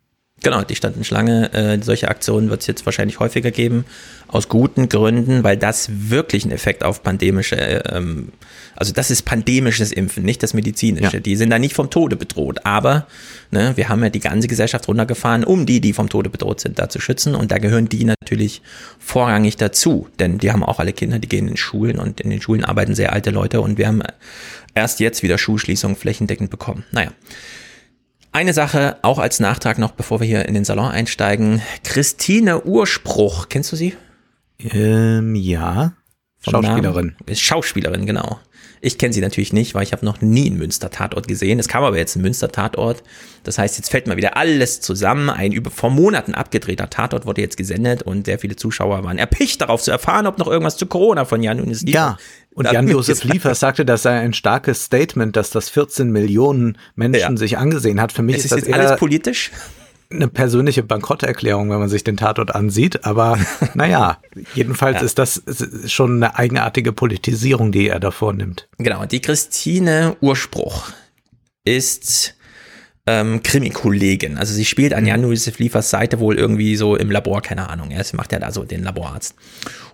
Genau, 0.42 0.62
die 0.62 0.76
standen 0.76 1.02
Schlange. 1.02 1.52
Äh, 1.52 1.82
solche 1.82 2.08
Aktionen 2.08 2.48
wird 2.48 2.60
es 2.60 2.68
jetzt 2.68 2.86
wahrscheinlich 2.86 3.18
häufiger 3.18 3.50
geben, 3.50 3.84
aus 4.28 4.48
guten 4.48 4.88
Gründen, 4.88 5.42
weil 5.42 5.56
das 5.56 5.88
wirklich 5.90 6.44
einen 6.44 6.52
Effekt 6.52 6.84
auf 6.84 7.02
pandemische, 7.02 7.56
ähm, 7.56 8.28
also 8.76 8.92
das 8.92 9.10
ist 9.10 9.22
pandemisches 9.22 9.90
Impfen, 9.90 10.24
nicht 10.24 10.42
das 10.42 10.54
medizinische. 10.54 11.16
Ja. 11.16 11.20
Die 11.20 11.34
sind 11.34 11.50
da 11.50 11.58
nicht 11.58 11.74
vom 11.74 11.90
Tode 11.90 12.14
bedroht, 12.14 12.64
aber 12.64 13.08
ne, 13.50 13.72
wir 13.74 13.88
haben 13.88 14.02
ja 14.02 14.10
die 14.10 14.20
ganze 14.20 14.46
Gesellschaft 14.46 14.86
runtergefahren, 14.86 15.42
um 15.42 15.66
die, 15.66 15.80
die 15.80 15.92
vom 15.92 16.08
Tode 16.08 16.30
bedroht 16.30 16.60
sind, 16.60 16.78
da 16.78 16.88
zu 16.88 17.00
schützen 17.00 17.34
und 17.34 17.50
da 17.50 17.58
gehören 17.58 17.88
die 17.88 18.04
natürlich 18.04 18.62
vorrangig 19.00 19.56
dazu, 19.56 20.06
denn 20.20 20.38
die 20.38 20.52
haben 20.52 20.62
auch 20.62 20.78
alle 20.78 20.92
Kinder, 20.92 21.18
die 21.18 21.28
gehen 21.28 21.48
in 21.48 21.56
Schulen 21.56 21.98
und 21.98 22.20
in 22.20 22.30
den 22.30 22.40
Schulen 22.40 22.64
arbeiten 22.64 22.94
sehr 22.94 23.12
alte 23.12 23.30
Leute 23.30 23.60
und 23.60 23.76
wir 23.76 23.88
haben 23.88 24.02
erst 24.74 25.00
jetzt 25.00 25.24
wieder 25.24 25.36
Schulschließungen 25.36 25.96
flächendeckend 25.96 26.50
bekommen. 26.50 26.84
Naja. 26.92 27.10
Eine 28.38 28.52
Sache 28.52 28.98
auch 29.02 29.18
als 29.18 29.40
Nachtrag 29.40 29.78
noch, 29.78 29.90
bevor 29.90 30.20
wir 30.20 30.26
hier 30.28 30.46
in 30.46 30.54
den 30.54 30.64
Salon 30.64 30.92
einsteigen. 30.92 31.60
Christine 31.82 32.62
Urspruch, 32.62 33.48
kennst 33.48 33.72
du 33.72 33.74
sie? 33.74 33.96
Ähm, 34.60 35.34
ja. 35.34 35.94
Schauspielerin. 36.50 37.16
Ist 37.26 37.40
Schauspielerin, 37.40 38.06
genau. 38.06 38.38
Ich 38.80 38.98
kenne 38.98 39.12
sie 39.12 39.20
natürlich 39.20 39.52
nicht, 39.52 39.74
weil 39.74 39.82
ich 39.82 39.92
habe 39.92 40.04
noch 40.04 40.20
nie 40.20 40.46
einen 40.46 40.58
Münster-Tatort 40.58 41.26
gesehen. 41.26 41.58
Es 41.58 41.68
kam 41.68 41.82
aber 41.82 41.96
jetzt 41.96 42.14
ein 42.16 42.22
Münster-Tatort. 42.22 43.02
Das 43.42 43.58
heißt, 43.58 43.76
jetzt 43.76 43.90
fällt 43.90 44.06
mal 44.06 44.16
wieder 44.16 44.36
alles 44.36 44.80
zusammen. 44.80 45.30
Ein 45.30 45.52
über 45.52 45.70
vor 45.70 45.90
Monaten 45.90 46.34
abgedrehter 46.34 46.88
Tatort 46.88 47.26
wurde 47.26 47.40
jetzt 47.40 47.56
gesendet 47.56 48.02
und 48.02 48.26
sehr 48.26 48.38
viele 48.38 48.56
Zuschauer 48.56 49.02
waren 49.04 49.18
erpicht 49.18 49.60
darauf 49.60 49.82
zu 49.82 49.90
erfahren, 49.90 50.26
ob 50.26 50.38
noch 50.38 50.46
irgendwas 50.46 50.76
zu 50.76 50.86
Corona 50.86 51.24
von 51.24 51.42
Jan 51.42 51.60
Unis 51.60 51.82
Ja, 51.86 52.18
und 52.54 52.70
Jan-Josef 52.70 53.24
Liefers 53.24 53.60
sagte, 53.60 53.84
das 53.84 54.02
sei 54.02 54.18
ein 54.18 54.32
starkes 54.32 54.84
Statement, 54.84 55.36
dass 55.36 55.50
das 55.50 55.68
14 55.70 56.10
Millionen 56.10 56.78
Menschen 56.94 57.32
ja. 57.32 57.36
sich 57.36 57.58
angesehen 57.58 58.00
hat. 58.00 58.12
Für 58.12 58.22
mich 58.22 58.36
es 58.36 58.44
ist, 58.46 58.52
ist 58.52 58.62
das 58.62 58.68
jetzt 58.68 58.78
alles 58.78 58.98
politisch 58.98 59.50
eine 60.10 60.28
persönliche 60.28 60.82
Bankrotterklärung, 60.82 61.70
wenn 61.70 61.78
man 61.78 61.88
sich 61.88 62.04
den 62.04 62.16
Tatort 62.16 62.54
ansieht. 62.54 63.04
Aber 63.04 63.38
naja, 63.74 64.18
jedenfalls 64.54 65.00
ja. 65.00 65.02
ist 65.02 65.18
das 65.18 65.42
schon 65.86 66.22
eine 66.22 66.36
eigenartige 66.36 66.92
Politisierung, 66.92 67.72
die 67.72 67.88
er 67.88 68.00
da 68.00 68.10
vornimmt. 68.10 68.68
Genau, 68.78 69.04
die 69.04 69.20
Christine 69.20 70.16
Urspruch 70.20 70.90
ist 71.64 72.34
ähm, 73.08 73.42
Krimi-Kollegin. 73.42 74.36
Also 74.38 74.52
sie 74.52 74.64
spielt 74.64 74.92
an. 74.92 75.06
Jan-Josef 75.06 75.58
Liefers 75.58 75.90
Seite 75.90 76.20
wohl 76.20 76.36
irgendwie 76.36 76.76
so 76.76 76.94
im 76.96 77.10
Labor, 77.10 77.40
keine 77.40 77.68
Ahnung. 77.70 77.90
Er 77.90 78.04
macht 78.12 78.32
ja 78.32 78.38
da 78.38 78.52
so 78.52 78.64
den 78.64 78.82
Laborarzt. 78.84 79.34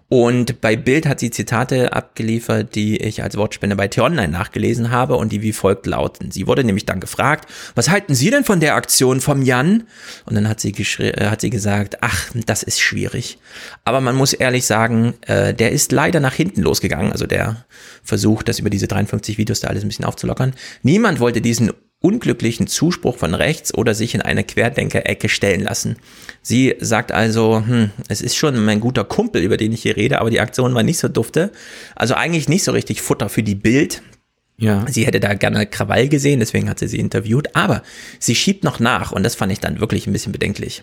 Und 0.08 0.60
bei 0.60 0.76
Bild 0.76 1.06
hat 1.06 1.18
sie 1.18 1.30
Zitate 1.30 1.92
abgeliefert, 1.92 2.74
die 2.74 2.98
ich 2.98 3.22
als 3.22 3.36
Wortspende 3.36 3.74
bei 3.74 3.88
T-Online 3.88 4.28
nachgelesen 4.28 4.90
habe 4.90 5.16
und 5.16 5.32
die 5.32 5.42
wie 5.42 5.52
folgt 5.52 5.86
lauten. 5.86 6.30
Sie 6.30 6.46
wurde 6.46 6.62
nämlich 6.62 6.84
dann 6.84 7.00
gefragt, 7.00 7.50
was 7.74 7.88
halten 7.88 8.14
Sie 8.14 8.30
denn 8.30 8.44
von 8.44 8.60
der 8.60 8.74
Aktion 8.74 9.20
vom 9.20 9.42
Jan? 9.42 9.84
Und 10.26 10.34
dann 10.34 10.48
hat 10.48 10.60
sie, 10.60 10.72
äh, 10.98 11.26
hat 11.26 11.40
sie 11.40 11.50
gesagt, 11.50 11.98
ach, 12.02 12.30
das 12.46 12.62
ist 12.62 12.80
schwierig. 12.80 13.38
Aber 13.84 14.00
man 14.00 14.14
muss 14.14 14.34
ehrlich 14.34 14.66
sagen, 14.66 15.14
äh, 15.22 15.54
der 15.54 15.72
ist 15.72 15.90
leider 15.90 16.20
nach 16.20 16.34
hinten 16.34 16.62
losgegangen. 16.62 17.10
Also 17.10 17.26
der 17.26 17.64
versucht, 18.02 18.48
das 18.48 18.58
über 18.58 18.70
diese 18.70 18.86
53 18.86 19.38
Videos 19.38 19.60
da 19.60 19.68
alles 19.68 19.84
ein 19.84 19.88
bisschen 19.88 20.04
aufzulockern. 20.04 20.52
Niemand 20.82 21.18
wollte 21.18 21.40
diesen 21.40 21.72
unglücklichen 22.04 22.66
Zuspruch 22.66 23.16
von 23.16 23.34
rechts 23.34 23.72
oder 23.72 23.94
sich 23.94 24.14
in 24.14 24.20
eine 24.20 24.44
Querdenker-Ecke 24.44 25.30
stellen 25.30 25.62
lassen. 25.62 25.96
Sie 26.42 26.74
sagt 26.78 27.12
also, 27.12 27.64
hm, 27.66 27.90
es 28.08 28.20
ist 28.20 28.36
schon 28.36 28.62
mein 28.62 28.80
guter 28.80 29.04
Kumpel, 29.04 29.42
über 29.42 29.56
den 29.56 29.72
ich 29.72 29.82
hier 29.82 29.96
rede, 29.96 30.20
aber 30.20 30.28
die 30.28 30.40
Aktion 30.40 30.74
war 30.74 30.82
nicht 30.82 30.98
so 30.98 31.08
dufte. 31.08 31.50
Also 31.96 32.12
eigentlich 32.14 32.46
nicht 32.46 32.62
so 32.62 32.72
richtig 32.72 33.00
Futter 33.00 33.30
für 33.30 33.42
die 33.42 33.54
Bild. 33.54 34.02
Ja. 34.58 34.84
Sie 34.86 35.06
hätte 35.06 35.18
da 35.18 35.32
gerne 35.32 35.66
Krawall 35.66 36.08
gesehen, 36.08 36.40
deswegen 36.40 36.68
hat 36.68 36.78
sie 36.78 36.88
sie 36.88 36.98
interviewt, 36.98 37.56
aber 37.56 37.82
sie 38.18 38.34
schiebt 38.34 38.64
noch 38.64 38.80
nach 38.80 39.10
und 39.10 39.22
das 39.22 39.34
fand 39.34 39.50
ich 39.50 39.60
dann 39.60 39.80
wirklich 39.80 40.06
ein 40.06 40.12
bisschen 40.12 40.32
bedenklich 40.32 40.82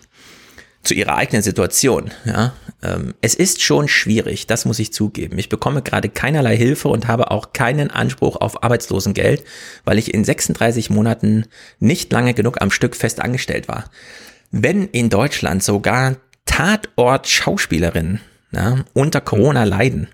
zu 0.82 0.94
ihrer 0.94 1.16
eigenen 1.16 1.42
Situation. 1.42 2.10
Ja, 2.24 2.54
ähm, 2.82 3.14
es 3.20 3.34
ist 3.34 3.62
schon 3.62 3.88
schwierig, 3.88 4.46
das 4.46 4.64
muss 4.64 4.78
ich 4.78 4.92
zugeben. 4.92 5.38
Ich 5.38 5.48
bekomme 5.48 5.82
gerade 5.82 6.08
keinerlei 6.08 6.56
Hilfe 6.56 6.88
und 6.88 7.08
habe 7.08 7.30
auch 7.30 7.52
keinen 7.52 7.90
Anspruch 7.90 8.36
auf 8.36 8.62
Arbeitslosengeld, 8.64 9.44
weil 9.84 9.98
ich 9.98 10.12
in 10.12 10.24
36 10.24 10.90
Monaten 10.90 11.46
nicht 11.78 12.12
lange 12.12 12.34
genug 12.34 12.60
am 12.60 12.70
Stück 12.70 12.96
fest 12.96 13.20
angestellt 13.20 13.68
war. 13.68 13.90
Wenn 14.50 14.88
in 14.88 15.08
Deutschland 15.08 15.62
sogar 15.62 16.16
Tatort-Schauspielerinnen 16.46 18.20
ja, 18.50 18.84
unter 18.92 19.20
Corona 19.20 19.64
leiden, 19.64 20.08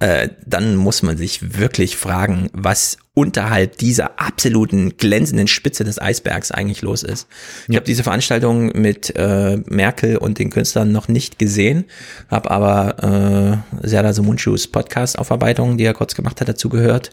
äh, 0.00 0.30
dann 0.46 0.76
muss 0.76 1.02
man 1.02 1.18
sich 1.18 1.58
wirklich 1.58 1.96
fragen, 1.96 2.48
was 2.54 2.96
unterhalb 3.12 3.76
dieser 3.76 4.18
absoluten 4.18 4.96
glänzenden 4.96 5.46
Spitze 5.46 5.84
des 5.84 6.00
Eisbergs 6.00 6.50
eigentlich 6.50 6.80
los 6.80 7.02
ist. 7.02 7.28
Ich 7.64 7.74
ja. 7.74 7.76
habe 7.76 7.86
diese 7.86 8.02
Veranstaltung 8.02 8.72
mit 8.74 9.14
äh, 9.16 9.58
Merkel 9.66 10.16
und 10.16 10.38
den 10.38 10.48
Künstlern 10.48 10.90
noch 10.90 11.08
nicht 11.08 11.38
gesehen, 11.38 11.84
habe 12.30 12.50
aber 12.50 13.62
äh, 13.82 13.86
Serdar 13.86 14.14
Sumunchus 14.14 14.68
Podcast-Aufarbeitung, 14.68 15.76
die 15.76 15.84
er 15.84 15.92
kurz 15.92 16.14
gemacht 16.14 16.40
hat, 16.40 16.48
dazu 16.48 16.70
gehört. 16.70 17.10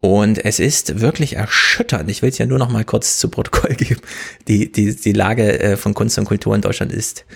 Und 0.00 0.42
es 0.42 0.58
ist 0.58 1.00
wirklich 1.00 1.36
erschütternd. 1.36 2.10
Ich 2.10 2.22
will 2.22 2.30
es 2.30 2.38
ja 2.38 2.46
nur 2.46 2.58
noch 2.58 2.70
mal 2.70 2.84
kurz 2.84 3.18
zu 3.18 3.28
Protokoll 3.28 3.74
geben. 3.76 4.00
Die, 4.48 4.72
die, 4.72 4.96
die 4.96 5.12
Lage 5.12 5.60
äh, 5.60 5.76
von 5.76 5.92
Kunst 5.92 6.18
und 6.18 6.24
Kultur 6.24 6.54
in 6.54 6.62
Deutschland 6.62 6.92
ist 6.92 7.26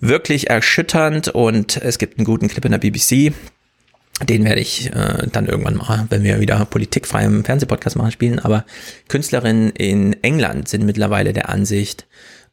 wirklich 0.00 0.50
erschütternd 0.50 1.28
und 1.28 1.78
es 1.78 1.96
gibt 1.96 2.18
einen 2.18 2.26
guten 2.26 2.48
Clip 2.48 2.64
in 2.64 2.72
der 2.72 2.78
BBC, 2.78 3.32
den 4.22 4.44
werde 4.44 4.60
ich 4.60 4.92
äh, 4.94 5.26
dann 5.30 5.46
irgendwann 5.46 5.76
mal, 5.76 6.06
wenn 6.10 6.22
wir 6.22 6.40
wieder 6.40 6.64
politikfrei 6.64 7.24
im 7.24 7.44
Fernsehpodcast 7.44 7.96
machen, 7.96 8.12
spielen. 8.12 8.38
Aber 8.38 8.64
Künstlerinnen 9.08 9.70
in 9.70 10.22
England 10.22 10.68
sind 10.68 10.86
mittlerweile 10.86 11.32
der 11.32 11.48
Ansicht, 11.48 12.06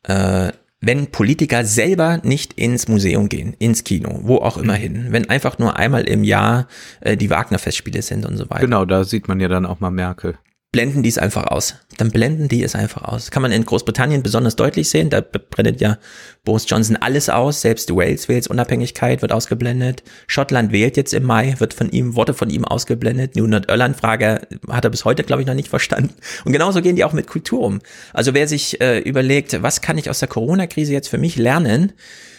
äh, 0.03 0.51
wenn 0.83 1.11
Politiker 1.11 1.63
selber 1.63 2.19
nicht 2.23 2.53
ins 2.53 2.87
Museum 2.87 3.29
gehen, 3.29 3.55
ins 3.59 3.83
Kino, 3.83 4.21
wo 4.23 4.37
auch 4.37 4.57
immer 4.57 4.73
hin, 4.73 5.07
wenn 5.09 5.29
einfach 5.29 5.59
nur 5.59 5.77
einmal 5.77 6.03
im 6.05 6.23
Jahr 6.23 6.67
äh, 7.01 7.15
die 7.15 7.29
Wagner-Festspiele 7.29 8.01
sind 8.01 8.25
und 8.25 8.37
so 8.37 8.49
weiter. 8.49 8.61
Genau, 8.61 8.85
da 8.85 9.03
sieht 9.03 9.27
man 9.27 9.39
ja 9.39 9.47
dann 9.47 9.67
auch 9.67 9.79
mal 9.79 9.91
Merkel 9.91 10.37
blenden 10.71 11.03
die 11.03 11.09
es 11.09 11.17
einfach 11.17 11.47
aus. 11.47 11.75
Dann 11.97 12.11
blenden 12.11 12.47
die 12.47 12.63
es 12.63 12.75
einfach 12.75 13.03
aus. 13.03 13.29
kann 13.29 13.41
man 13.41 13.51
in 13.51 13.65
Großbritannien 13.65 14.23
besonders 14.23 14.55
deutlich 14.55 14.89
sehen. 14.89 15.09
Da 15.09 15.19
brennt 15.21 15.81
ja 15.81 15.97
Boris 16.45 16.65
Johnson 16.67 16.95
alles 16.95 17.29
aus. 17.29 17.61
Selbst 17.61 17.93
Wales, 17.93 18.29
Wales 18.29 18.47
Unabhängigkeit 18.47 19.21
wird 19.21 19.33
ausgeblendet. 19.33 20.01
Schottland 20.27 20.71
wählt 20.71 20.95
jetzt 20.95 21.13
im 21.13 21.23
Mai, 21.23 21.55
wird 21.57 21.73
von 21.73 21.91
ihm, 21.91 22.15
Worte 22.15 22.33
von 22.33 22.49
ihm 22.49 22.63
ausgeblendet. 22.63 23.35
New 23.35 23.47
Nordirland-Frage 23.47 24.47
hat 24.69 24.85
er 24.85 24.89
bis 24.89 25.03
heute, 25.03 25.23
glaube 25.23 25.41
ich, 25.41 25.47
noch 25.47 25.55
nicht 25.55 25.67
verstanden. 25.67 26.13
Und 26.45 26.53
genauso 26.53 26.81
gehen 26.81 26.95
die 26.95 27.03
auch 27.03 27.13
mit 27.13 27.27
Kultur 27.27 27.61
um. 27.61 27.79
Also 28.13 28.33
wer 28.33 28.47
sich 28.47 28.79
äh, 28.79 28.99
überlegt, 28.99 29.61
was 29.61 29.81
kann 29.81 29.97
ich 29.97 30.09
aus 30.09 30.19
der 30.19 30.29
Corona-Krise 30.29 30.93
jetzt 30.93 31.09
für 31.09 31.17
mich 31.17 31.35
lernen, 31.35 31.91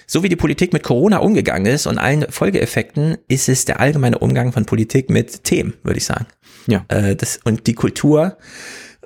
so 0.06 0.22
wie 0.22 0.28
die 0.28 0.36
Politik 0.36 0.72
mit 0.72 0.82
Corona 0.82 1.18
umgegangen 1.18 1.66
ist 1.66 1.86
und 1.86 1.98
allen 1.98 2.26
Folgeeffekten, 2.30 3.18
ist 3.28 3.48
es 3.48 3.66
der 3.66 3.80
allgemeine 3.80 4.18
Umgang 4.18 4.52
von 4.52 4.64
Politik 4.64 5.10
mit 5.10 5.44
Themen, 5.44 5.74
würde 5.82 5.98
ich 5.98 6.04
sagen. 6.06 6.26
Ja. 6.66 6.84
Äh, 6.88 7.16
das, 7.16 7.40
und 7.44 7.66
die 7.66 7.74
Kultur 7.74 8.36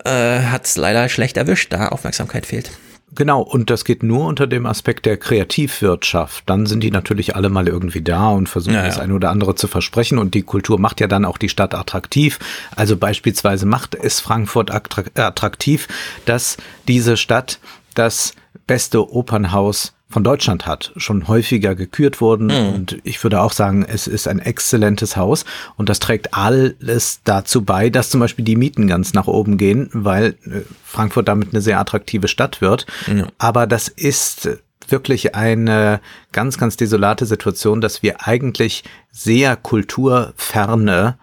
äh, 0.04 0.40
hat 0.40 0.66
es 0.66 0.76
leider 0.76 1.08
schlecht 1.08 1.36
erwischt, 1.36 1.72
da 1.72 1.88
Aufmerksamkeit 1.88 2.46
fehlt. 2.46 2.70
Genau, 3.14 3.40
und 3.40 3.70
das 3.70 3.84
geht 3.84 4.02
nur 4.02 4.26
unter 4.26 4.46
dem 4.46 4.66
Aspekt 4.66 5.06
der 5.06 5.16
Kreativwirtschaft. 5.16 6.44
Dann 6.50 6.66
sind 6.66 6.82
die 6.82 6.90
natürlich 6.90 7.34
alle 7.34 7.48
mal 7.48 7.66
irgendwie 7.66 8.02
da 8.02 8.30
und 8.30 8.48
versuchen 8.48 8.74
ja, 8.74 8.80
ja. 8.80 8.86
das 8.86 8.98
eine 8.98 9.14
oder 9.14 9.30
andere 9.30 9.54
zu 9.54 9.68
versprechen. 9.68 10.18
Und 10.18 10.34
die 10.34 10.42
Kultur 10.42 10.78
macht 10.78 11.00
ja 11.00 11.06
dann 11.06 11.24
auch 11.24 11.38
die 11.38 11.48
Stadt 11.48 11.74
attraktiv. 11.74 12.38
Also 12.74 12.96
beispielsweise 12.96 13.64
macht 13.64 13.94
es 13.94 14.20
Frankfurt 14.20 14.70
attraktiv, 14.70 15.88
dass 16.26 16.58
diese 16.88 17.16
Stadt 17.16 17.58
das 17.94 18.34
beste 18.66 19.10
Opernhaus 19.10 19.95
von 20.08 20.22
Deutschland 20.22 20.66
hat, 20.66 20.92
schon 20.96 21.26
häufiger 21.26 21.74
gekürt 21.74 22.20
wurden. 22.20 22.46
Mhm. 22.46 22.74
Und 22.74 22.98
ich 23.02 23.22
würde 23.22 23.40
auch 23.40 23.52
sagen, 23.52 23.84
es 23.86 24.06
ist 24.06 24.28
ein 24.28 24.38
exzellentes 24.38 25.16
Haus. 25.16 25.44
Und 25.76 25.88
das 25.88 25.98
trägt 25.98 26.32
alles 26.32 27.20
dazu 27.24 27.64
bei, 27.64 27.90
dass 27.90 28.10
zum 28.10 28.20
Beispiel 28.20 28.44
die 28.44 28.56
Mieten 28.56 28.86
ganz 28.86 29.14
nach 29.14 29.26
oben 29.26 29.58
gehen, 29.58 29.90
weil 29.92 30.36
äh, 30.44 30.60
Frankfurt 30.84 31.28
damit 31.28 31.52
eine 31.52 31.60
sehr 31.60 31.80
attraktive 31.80 32.28
Stadt 32.28 32.60
wird. 32.60 32.86
Mhm. 33.08 33.26
Aber 33.38 33.66
das 33.66 33.88
ist 33.88 34.48
wirklich 34.88 35.34
eine 35.34 36.00
ganz, 36.30 36.58
ganz 36.58 36.76
desolate 36.76 37.26
Situation, 37.26 37.80
dass 37.80 38.04
wir 38.04 38.26
eigentlich 38.26 38.84
sehr 39.10 39.56
kulturferne 39.56 41.18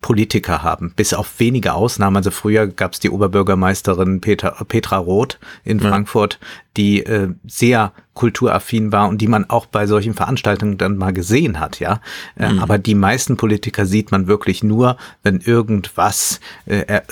Politiker 0.00 0.62
haben, 0.62 0.92
bis 0.94 1.12
auf 1.12 1.38
wenige 1.38 1.74
Ausnahmen. 1.74 2.16
Also 2.16 2.30
früher 2.30 2.68
gab 2.68 2.92
es 2.92 3.00
die 3.00 3.10
Oberbürgermeisterin 3.10 4.20
Peter, 4.20 4.56
Petra 4.68 4.96
Roth 4.96 5.38
in 5.64 5.80
ja. 5.80 5.88
Frankfurt, 5.88 6.38
die 6.78 7.04
äh, 7.04 7.28
sehr 7.46 7.92
kulturaffin 8.18 8.90
war 8.90 9.08
und 9.08 9.18
die 9.18 9.28
man 9.28 9.48
auch 9.48 9.66
bei 9.66 9.86
solchen 9.86 10.12
Veranstaltungen 10.12 10.76
dann 10.76 10.96
mal 10.96 11.12
gesehen 11.12 11.60
hat, 11.60 11.78
ja. 11.78 12.00
Äh, 12.36 12.52
mhm. 12.52 12.58
Aber 12.58 12.76
die 12.76 12.96
meisten 12.96 13.36
Politiker 13.36 13.86
sieht 13.86 14.10
man 14.10 14.26
wirklich 14.26 14.64
nur, 14.64 14.96
wenn 15.22 15.38
irgendwas 15.38 16.40
äh, 16.66 16.80
äh, 16.80 17.02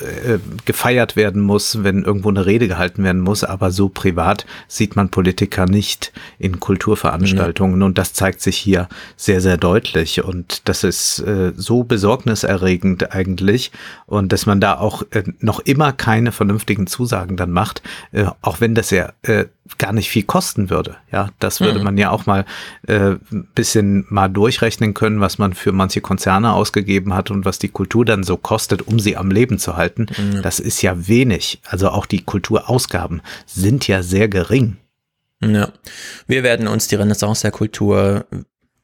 gefeiert 0.64 1.14
werden 1.14 1.42
muss, 1.42 1.84
wenn 1.84 2.02
irgendwo 2.02 2.28
eine 2.28 2.44
Rede 2.44 2.66
gehalten 2.66 3.04
werden 3.04 3.20
muss. 3.20 3.44
Aber 3.44 3.70
so 3.70 3.88
privat 3.88 4.46
sieht 4.66 4.96
man 4.96 5.10
Politiker 5.10 5.66
nicht 5.66 6.12
in 6.40 6.58
Kulturveranstaltungen 6.58 7.76
mhm. 7.76 7.82
und 7.82 7.98
das 7.98 8.12
zeigt 8.12 8.40
sich 8.40 8.56
hier 8.56 8.88
sehr, 9.16 9.40
sehr 9.40 9.58
deutlich. 9.58 10.24
Und 10.24 10.68
das 10.68 10.82
ist 10.82 11.20
äh, 11.20 11.52
so 11.54 11.84
besorgniserregend 11.84 13.14
eigentlich 13.14 13.70
und 14.06 14.32
dass 14.32 14.46
man 14.46 14.60
da 14.60 14.76
auch 14.76 15.04
äh, 15.12 15.22
noch 15.38 15.60
immer 15.60 15.92
keine 15.92 16.32
vernünftigen 16.32 16.88
Zusagen 16.88 17.36
dann 17.36 17.52
macht, 17.52 17.80
äh, 18.10 18.26
auch 18.42 18.60
wenn 18.60 18.74
das 18.74 18.90
ja 18.90 19.12
äh, 19.22 19.44
gar 19.78 19.92
nicht 19.92 20.08
viel 20.08 20.22
kosten 20.22 20.70
würde. 20.70 20.96
Ja, 21.10 21.30
das 21.38 21.60
würde 21.60 21.78
mhm. 21.78 21.84
man 21.84 21.98
ja 21.98 22.10
auch 22.10 22.26
mal 22.26 22.44
äh, 22.86 23.16
bisschen 23.54 24.06
mal 24.08 24.28
durchrechnen 24.28 24.94
können, 24.94 25.20
was 25.20 25.38
man 25.38 25.54
für 25.54 25.72
manche 25.72 26.00
Konzerne 26.00 26.52
ausgegeben 26.52 27.14
hat 27.14 27.30
und 27.30 27.44
was 27.44 27.58
die 27.58 27.68
Kultur 27.68 28.04
dann 28.04 28.22
so 28.22 28.36
kostet, 28.36 28.82
um 28.82 28.98
sie 29.00 29.16
am 29.16 29.30
Leben 29.30 29.58
zu 29.58 29.76
halten. 29.76 30.06
Mhm. 30.16 30.42
Das 30.42 30.60
ist 30.60 30.82
ja 30.82 31.08
wenig. 31.08 31.60
Also 31.64 31.90
auch 31.90 32.06
die 32.06 32.22
Kulturausgaben 32.22 33.22
sind 33.44 33.88
ja 33.88 34.02
sehr 34.02 34.28
gering. 34.28 34.76
Ja, 35.42 35.70
wir 36.26 36.42
werden 36.42 36.66
uns 36.68 36.88
die 36.88 36.94
Renaissance 36.94 37.42
der 37.42 37.50
Kultur 37.50 38.26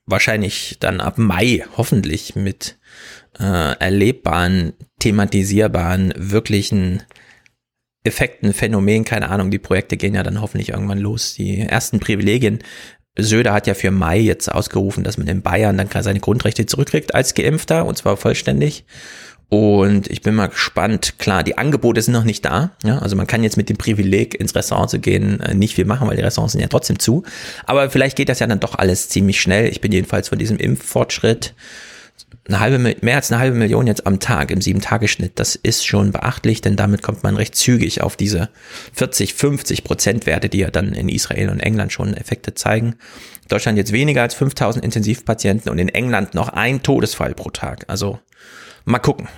wahrscheinlich 0.04 0.76
dann 0.80 1.00
ab 1.00 1.16
Mai 1.16 1.64
hoffentlich 1.76 2.34
mit 2.36 2.76
äh, 3.38 3.76
erlebbaren, 3.78 4.74
thematisierbaren, 4.98 6.12
wirklichen 6.16 7.02
Effekten, 8.04 8.52
Phänomen, 8.52 9.04
keine 9.04 9.30
Ahnung, 9.30 9.50
die 9.50 9.58
Projekte 9.58 9.96
gehen 9.96 10.14
ja 10.14 10.22
dann 10.22 10.40
hoffentlich 10.40 10.70
irgendwann 10.70 10.98
los. 10.98 11.34
Die 11.34 11.60
ersten 11.60 12.00
Privilegien. 12.00 12.58
Söder 13.16 13.52
hat 13.52 13.66
ja 13.66 13.74
für 13.74 13.90
Mai 13.90 14.18
jetzt 14.18 14.50
ausgerufen, 14.50 15.04
dass 15.04 15.18
man 15.18 15.28
in 15.28 15.42
Bayern 15.42 15.76
dann 15.76 15.88
seine 16.02 16.20
Grundrechte 16.20 16.64
zurückkriegt 16.64 17.14
als 17.14 17.34
Geimpfter 17.34 17.84
und 17.84 17.96
zwar 17.96 18.16
vollständig. 18.16 18.84
Und 19.52 20.10
ich 20.10 20.22
bin 20.22 20.34
mal 20.34 20.46
gespannt. 20.46 21.18
Klar, 21.18 21.42
die 21.42 21.58
Angebote 21.58 22.00
sind 22.00 22.14
noch 22.14 22.24
nicht 22.24 22.42
da. 22.42 22.70
Ja, 22.84 23.00
also 23.00 23.16
man 23.16 23.26
kann 23.26 23.42
jetzt 23.42 23.58
mit 23.58 23.68
dem 23.68 23.76
Privileg 23.76 24.34
ins 24.34 24.54
Restaurant 24.54 24.88
zu 24.88 24.98
gehen 24.98 25.40
äh, 25.40 25.52
nicht 25.52 25.74
viel 25.74 25.84
machen, 25.84 26.08
weil 26.08 26.16
die 26.16 26.22
Restaurants 26.22 26.52
sind 26.52 26.62
ja 26.62 26.68
trotzdem 26.68 26.98
zu. 26.98 27.22
Aber 27.66 27.90
vielleicht 27.90 28.16
geht 28.16 28.30
das 28.30 28.38
ja 28.38 28.46
dann 28.46 28.60
doch 28.60 28.76
alles 28.78 29.10
ziemlich 29.10 29.42
schnell. 29.42 29.68
Ich 29.68 29.82
bin 29.82 29.92
jedenfalls 29.92 30.30
von 30.30 30.38
diesem 30.38 30.56
Impffortschritt 30.56 31.52
eine 32.48 32.60
halbe, 32.60 32.78
mehr 32.78 33.16
als 33.16 33.30
eine 33.30 33.40
halbe 33.40 33.56
Million 33.56 33.86
jetzt 33.86 34.06
am 34.06 34.18
Tag 34.18 34.50
im 34.50 34.60
Sieben-Tage-Schnitt. 34.60 35.32
Das 35.36 35.54
ist 35.54 35.86
schon 35.86 36.10
beachtlich, 36.10 36.60
denn 36.60 36.74
damit 36.74 37.02
kommt 37.02 37.22
man 37.22 37.36
recht 37.36 37.54
zügig 37.54 38.00
auf 38.00 38.16
diese 38.16 38.48
40, 38.94 39.34
50 39.34 39.84
Prozent 39.84 40.26
Werte, 40.26 40.48
die 40.48 40.58
ja 40.58 40.70
dann 40.70 40.92
in 40.92 41.08
Israel 41.08 41.50
und 41.50 41.60
England 41.60 41.92
schon 41.92 42.14
Effekte 42.14 42.54
zeigen. 42.54 42.96
Deutschland 43.48 43.78
jetzt 43.78 43.92
weniger 43.92 44.22
als 44.22 44.34
5000 44.34 44.84
Intensivpatienten 44.84 45.70
und 45.70 45.78
in 45.78 45.88
England 45.88 46.34
noch 46.34 46.48
ein 46.48 46.82
Todesfall 46.82 47.34
pro 47.34 47.50
Tag. 47.50 47.84
Also 47.88 48.18
mal 48.84 48.98
gucken. 48.98 49.28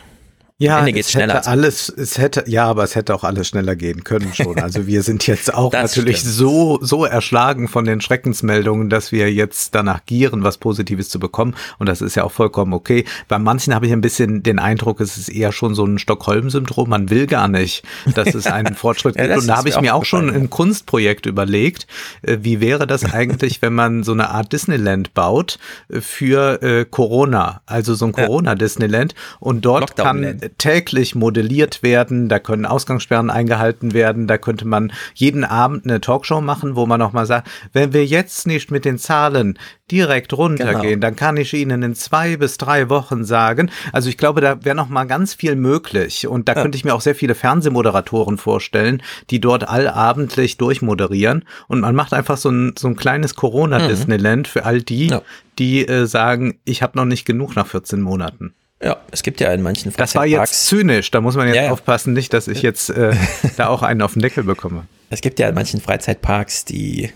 Ja, 0.59 0.79
Ende 0.79 0.93
geht's 0.93 1.09
es 1.09 1.13
schneller. 1.13 1.35
Hätte 1.35 1.49
alles, 1.49 1.89
es 1.89 2.17
hätte, 2.17 2.45
ja, 2.47 2.67
aber 2.67 2.85
es 2.85 2.95
hätte 2.95 3.13
auch 3.13 3.25
alles 3.25 3.49
schneller 3.49 3.75
gehen 3.75 4.05
können 4.05 4.33
schon. 4.35 4.61
Also 4.61 4.87
wir 4.87 5.03
sind 5.03 5.27
jetzt 5.27 5.53
auch 5.53 5.73
natürlich 5.73 6.19
stimmt. 6.19 6.35
so, 6.35 6.79
so 6.81 7.05
erschlagen 7.05 7.67
von 7.67 7.85
den 7.85 8.01
Schreckensmeldungen, 8.01 8.89
dass 8.89 9.11
wir 9.11 9.33
jetzt 9.33 9.75
danach 9.75 10.07
gieren, 10.07 10.45
was 10.45 10.59
Positives 10.59 11.09
zu 11.09 11.19
bekommen. 11.19 11.57
Und 11.81 11.89
das 11.89 12.01
ist 12.01 12.15
ja 12.15 12.23
auch 12.23 12.31
vollkommen 12.31 12.73
okay. 12.73 13.05
Bei 13.27 13.41
manchen 13.41 13.75
habe 13.75 13.87
ich 13.87 13.93
ein 13.93 14.01
bisschen 14.01 14.45
den 14.45 14.61
Eindruck, 14.61 15.01
es 15.01 15.17
ist 15.17 15.29
eher 15.29 15.51
schon 15.51 15.75
so 15.75 15.85
ein 15.85 15.99
Stockholm-Syndrom. 15.99 16.89
Man 16.89 17.11
will 17.11 17.27
gar 17.27 17.49
nicht, 17.49 17.83
dass 18.15 18.33
es 18.37 18.47
einen 18.47 18.75
Fortschritt 18.77 19.17
gibt. 19.17 19.29
ja, 19.29 19.37
Und 19.37 19.49
da 19.49 19.57
habe 19.57 19.69
ich 19.69 19.81
mir 19.81 19.93
auch 19.93 20.05
schon 20.05 20.31
ein 20.31 20.51
Kunstprojekt 20.51 21.27
überlegt. 21.27 21.89
Äh, 22.23 22.39
wie 22.43 22.61
wäre 22.61 22.87
das 22.87 23.05
eigentlich, 23.13 23.61
wenn 23.61 23.75
man 23.75 24.05
so 24.05 24.13
eine 24.13 24.31
Art 24.31 24.53
Disneyland 24.53 25.15
baut 25.15 25.59
für 25.91 26.63
äh, 26.63 26.85
Corona? 26.85 27.63
Also 27.67 27.95
so 27.95 28.05
ein 28.05 28.13
Corona-Disneyland. 28.13 29.17
Und 29.41 29.65
dort 29.65 29.97
kann 29.97 30.43
täglich 30.59 31.15
modelliert 31.15 31.83
werden, 31.83 32.29
da 32.29 32.39
können 32.39 32.67
Ausgangssperren 32.67 33.31
eingehalten 33.31 33.93
werden, 33.95 34.27
da 34.27 34.39
könnte 34.39 34.67
man 34.67 34.93
jeden 35.15 35.45
Abend 35.45 35.85
eine 35.85 36.01
Talkshow 36.01 36.41
machen, 36.41 36.77
wo 36.77 36.87
man 36.87 37.01
nochmal 37.01 37.27
sagt, 37.27 37.49
wenn 37.73 37.93
wir 37.93 38.05
jetzt 38.05 38.47
nicht 38.47 38.71
mit 38.71 38.85
den 38.85 38.99
Zahlen 38.99 39.59
direkt 39.91 40.33
runtergehen, 40.33 40.83
genau. 40.83 41.01
dann 41.01 41.17
kann 41.17 41.37
ich 41.37 41.53
Ihnen 41.53 41.83
in 41.83 41.95
zwei 41.95 42.37
bis 42.37 42.57
drei 42.57 42.89
Wochen 42.89 43.25
sagen, 43.25 43.71
also 43.93 44.09
ich 44.09 44.17
glaube, 44.17 44.41
da 44.41 44.65
wäre 44.65 44.75
nochmal 44.75 45.07
ganz 45.07 45.35
viel 45.35 45.57
möglich 45.57 46.27
und 46.27 46.49
da 46.49 46.55
ja. 46.55 46.63
könnte 46.63 46.77
ich 46.77 46.85
mir 46.85 46.95
auch 46.95 47.01
sehr 47.01 47.15
viele 47.15 47.35
Fernsehmoderatoren 47.35 48.39
vorstellen, 48.39 49.03
die 49.31 49.41
dort 49.41 49.69
allabendlich 49.69 50.57
durchmoderieren 50.57 51.45
und 51.69 51.81
man 51.81 51.95
macht 51.95 52.15
einfach 52.15 52.37
so 52.37 52.51
ein, 52.51 52.75
so 52.79 52.89
ein 52.89 52.97
kleines 52.97 53.35
Corona-Disneyland 53.35 54.47
mhm. 54.47 54.51
für 54.51 54.65
all 54.65 54.83
die, 54.83 55.09
ja. 55.09 55.23
die 55.59 55.87
äh, 55.87 56.07
sagen, 56.07 56.59
ich 56.65 56.83
habe 56.83 56.97
noch 56.99 57.05
nicht 57.05 57.25
genug 57.25 57.55
nach 57.57 57.67
14 57.67 58.01
Monaten. 58.01 58.55
Ja, 58.85 58.99
es 59.11 59.23
gibt 59.23 59.41
ja 59.41 59.51
in 59.53 59.63
manchen 59.63 59.93
Freizeitparks. 59.93 60.13
Das 60.13 60.15
war 60.15 60.27
jetzt 60.27 60.67
zynisch, 60.67 61.11
da 61.11 61.23
muss 61.23 61.37
man 61.37 61.47
jetzt 61.47 61.57
ja, 61.57 61.65
ja. 61.65 61.71
aufpassen, 61.73 62.13
nicht, 62.13 62.35
dass 62.35 62.49
ich 62.49 62.61
jetzt 62.61 62.91
äh, 62.91 63.15
da 63.57 63.69
auch 63.69 63.83
einen 63.83 64.03
auf 64.03 64.13
den 64.13 64.23
Deckel 64.23 64.45
bekomme. 64.45 64.85
Es 65.09 65.23
gibt 65.23 65.39
ja 65.39 65.49
in 65.49 65.55
manchen 65.55 65.81
Freizeitparks 65.81 66.67
die 66.67 67.11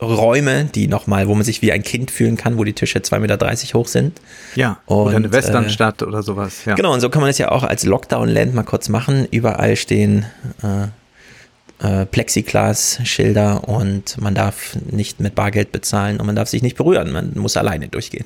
Räume, 0.00 0.64
die 0.64 0.88
nochmal, 0.88 1.28
wo 1.28 1.34
man 1.34 1.44
sich 1.44 1.60
wie 1.60 1.72
ein 1.72 1.82
Kind 1.82 2.10
fühlen 2.10 2.38
kann, 2.38 2.56
wo 2.56 2.64
die 2.64 2.72
Tische 2.72 3.00
2,30 3.00 3.18
Meter 3.18 3.78
hoch 3.78 3.88
sind. 3.88 4.20
Ja, 4.54 4.78
und, 4.86 5.08
oder 5.08 5.16
eine 5.16 5.32
Westernstadt 5.32 6.00
äh, 6.00 6.06
oder 6.06 6.22
sowas. 6.22 6.64
Ja. 6.64 6.74
Genau, 6.74 6.94
und 6.94 7.00
so 7.00 7.10
kann 7.10 7.20
man 7.20 7.30
es 7.30 7.36
ja 7.36 7.50
auch 7.50 7.62
als 7.62 7.84
Lockdown-Land 7.84 8.54
mal 8.54 8.62
kurz 8.62 8.88
machen. 8.88 9.28
Überall 9.30 9.76
stehen 9.76 10.24
äh, 10.62 10.86
äh, 11.86 12.06
Plexiglas-Schilder 12.06 13.68
und 13.68 14.18
man 14.18 14.34
darf 14.34 14.76
nicht 14.90 15.20
mit 15.20 15.34
Bargeld 15.34 15.72
bezahlen 15.72 16.18
und 16.18 16.26
man 16.26 16.36
darf 16.36 16.48
sich 16.48 16.62
nicht 16.62 16.78
berühren. 16.78 17.12
Man 17.12 17.32
muss 17.36 17.58
alleine 17.58 17.88
durchgehen. 17.88 18.24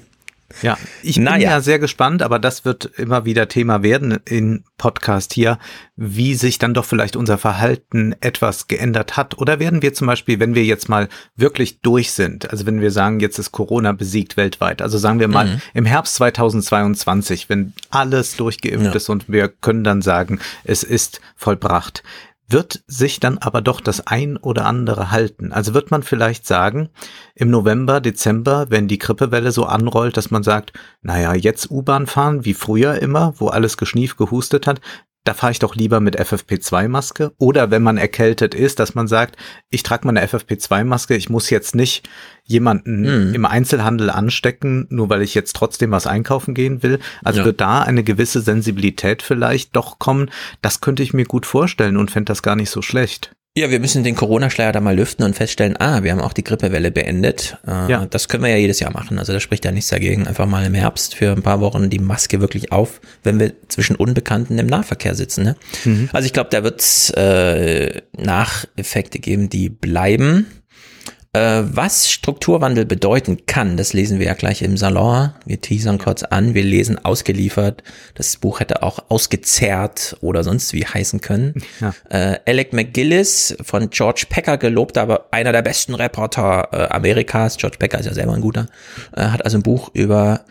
Ja, 0.63 0.79
ich 1.03 1.17
bin 1.17 1.25
naja. 1.25 1.51
ja 1.51 1.61
sehr 1.61 1.79
gespannt, 1.79 2.23
aber 2.23 2.39
das 2.39 2.65
wird 2.65 2.85
immer 2.97 3.25
wieder 3.25 3.49
Thema 3.49 3.83
werden 3.83 4.19
in 4.25 4.65
Podcast 4.79 5.33
hier, 5.33 5.59
wie 5.97 6.35
sich 6.35 6.59
dann 6.59 6.75
doch 6.75 6.85
vielleicht 6.85 7.17
unser 7.17 7.39
Verhalten 7.39 8.15
etwas 8.21 8.69
geändert 8.69 9.17
hat. 9.17 9.39
Oder 9.39 9.59
werden 9.59 9.83
wir 9.83 9.95
zum 9.95 10.07
Beispiel, 10.07 10.41
wenn 10.41 10.55
wir 10.55 10.65
jetzt 10.65 10.89
mal 10.89 11.09
wirklich 11.37 11.81
durch 11.81 12.13
sind, 12.13 12.51
also 12.51 12.67
wenn 12.67 12.81
wir 12.81 12.91
sagen, 12.91 13.21
jetzt 13.21 13.39
ist 13.39 13.53
Corona 13.53 13.93
besiegt 13.93 14.37
weltweit, 14.37 14.83
also 14.83 14.99
sagen 14.99 15.21
wir 15.21 15.29
mal 15.29 15.47
mhm. 15.47 15.63
im 15.75 15.85
Herbst 15.87 16.17
2022, 16.17 17.49
wenn 17.49 17.73
alles 17.91 18.37
durchgeimpft 18.37 18.87
ja. 18.87 18.93
ist 18.93 19.09
und 19.09 19.29
wir 19.29 19.49
können 19.49 19.85
dann 19.85 20.03
sagen, 20.03 20.41
es 20.65 20.83
ist 20.83 21.21
vollbracht 21.37 22.03
wird 22.49 22.85
sich 22.87 23.21
dann 23.21 23.39
aber 23.39 23.63
doch 23.63 23.81
das 23.81 24.07
ein 24.07 24.37
oder 24.37 24.67
andere 24.67 25.11
halten. 25.11 25.53
Also 25.53 25.75
wird 25.75 25.91
man 25.91 26.03
vielleicht 26.03 26.47
sagen, 26.47 26.91
im 27.35 27.51
November, 27.51 28.01
Dezember, 28.01 28.67
wenn 28.69 28.89
die 28.89 28.99
Grippewelle 28.99 29.51
so 29.51 29.65
anrollt, 29.65 30.17
dass 30.17 30.31
man 30.31 30.43
sagt, 30.43 30.73
naja, 31.03 31.35
jetzt 31.35 31.71
U-Bahn 31.71 32.07
fahren, 32.07 32.45
wie 32.45 32.55
früher 32.55 33.01
immer, 33.01 33.35
wo 33.39 33.49
alles 33.49 33.77
geschnief, 33.77 34.17
gehustet 34.17 34.67
hat, 34.67 34.81
da 35.25 35.33
fahre 35.33 35.53
ich 35.53 35.59
doch 35.59 35.75
lieber 35.75 36.01
mit 36.01 36.21
FFP2-Maske. 36.21 37.33
Oder 37.39 37.71
wenn 37.71 37.83
man 37.83 37.97
erkältet 37.97 38.55
ist, 38.55 38.79
dass 38.79 38.95
man 38.95 39.09
sagt, 39.09 39.37
ich 39.71 39.83
trage 39.83 40.07
meine 40.07 40.25
FFP2-Maske, 40.25 41.17
ich 41.17 41.31
muss 41.31 41.49
jetzt 41.49 41.75
nicht 41.75 42.09
jemanden 42.45 43.29
mhm. 43.29 43.35
im 43.35 43.47
Einzelhandel 43.47 44.11
anstecken, 44.11 44.87
nur 44.91 45.09
weil 45.09 45.23
ich 45.23 45.35
jetzt 45.35 45.57
trotzdem 45.57 45.91
was 45.91 46.07
einkaufen 46.07 46.55
gehen 46.55 46.83
will. 46.83 46.99
Also 47.25 47.41
ja. 47.41 47.47
wird 47.47 47.63
da 47.63 47.83
eine 47.83 48.05
gewisse 48.05 48.43
Sensibilität 48.43 49.23
vielleicht 49.23 49.75
doch 49.75 49.99
kommen. 49.99 50.31
Das 50.61 50.83
könnte 50.83 51.03
ich 51.03 51.15
mir 51.15 51.25
gut 51.25 51.47
vorstellen 51.47 51.97
und 51.97 52.11
fände 52.11 52.27
das 52.27 52.43
gar 52.43 52.57
nicht 52.57 52.71
so 52.71 52.83
schlecht. 52.83 53.35
Ja, 53.57 53.71
wir 53.71 53.79
müssen 53.79 54.03
den 54.03 54.17
Corona-Schleier 54.17 54.73
da 54.73 54.81
mal 54.81 54.97
lüften 54.97 55.25
und 55.25 55.37
feststellen, 55.37 55.77
ah, 55.79 56.03
wir 56.03 56.11
haben 56.11 56.21
auch 56.21 56.33
die 56.33 56.43
Grippewelle 56.43 56.91
beendet. 56.91 57.57
Äh, 57.65 57.89
ja. 57.89 58.07
Das 58.07 58.29
können 58.29 58.43
wir 58.43 58.51
ja 58.51 58.57
jedes 58.57 58.81
Jahr 58.81 58.93
machen. 58.93 59.17
Also 59.21 59.33
da 59.33 59.39
spricht 59.39 59.65
ja 59.65 59.71
nichts 59.71 59.91
dagegen. 59.91 60.27
Einfach 60.27 60.47
mal 60.47 60.67
im 60.67 60.75
Herbst 60.75 61.15
für 61.15 61.31
ein 61.31 61.43
paar 61.43 61.61
Wochen 61.61 61.89
die 61.89 62.01
Maske 62.01 62.41
wirklich 62.41 62.73
auf, 62.73 63.01
wenn 63.23 63.39
wir 63.39 63.53
zwischen 63.69 63.95
Unbekannten 63.95 64.59
im 64.59 64.67
Nahverkehr 64.67 65.15
sitzen. 65.15 65.45
Ne? 65.45 65.57
Mhm. 65.85 66.09
Also 66.13 66.27
ich 66.27 66.33
glaube, 66.33 66.51
da 66.51 66.65
wird 66.65 66.81
es 66.81 67.11
äh, 67.11 68.03
Nacheffekte 68.17 69.21
geben, 69.21 69.49
die 69.51 69.69
bleiben. 69.69 70.47
Äh, 71.35 71.65
was 71.65 72.09
Strukturwandel 72.11 72.87
bedeuten 72.87 73.45
kann, 73.47 73.77
das 73.77 73.93
lesen 73.93 74.21
wir 74.21 74.27
ja 74.27 74.35
gleich 74.35 74.63
im 74.63 74.77
Salon. 74.77 75.33
Wir 75.45 75.61
teasern 75.61 75.99
kurz 75.99 76.23
an, 76.23 76.55
wir 76.55 76.63
lesen 76.63 77.05
ausgeliefert. 77.05 77.83
Das 78.15 78.37
Buch 78.37 78.61
hätte 78.61 78.85
auch 78.85 79.07
ausgezerrt 79.09 80.17
oder 80.21 80.45
sonst 80.45 80.73
wie 80.75 80.87
heißen 80.87 81.21
können. 81.21 81.55
Ja. 81.81 81.93
Äh, 82.09 82.39
Alec 82.47 82.73
McGillis 82.73 83.57
von 83.63 83.91
George 83.91 84.27
Packer 84.31 84.59
gelobt, 84.59 84.97
aber 84.97 85.27
einer 85.33 85.51
der 85.51 85.63
besten 85.63 85.97
Reporter 85.97 86.69
äh, 86.71 86.95
Amerikas. 86.95 87.57
George 87.57 87.79
Packer 87.81 87.99
ist 87.99 88.07
ja 88.07 88.15
selber 88.15 88.35
ein 88.35 88.41
guter. 88.41 88.69
Äh, 89.17 89.23
hat 89.25 89.45
also 89.45 89.59
ein 89.59 89.65
Buch 89.65 89.91
über 89.93 90.45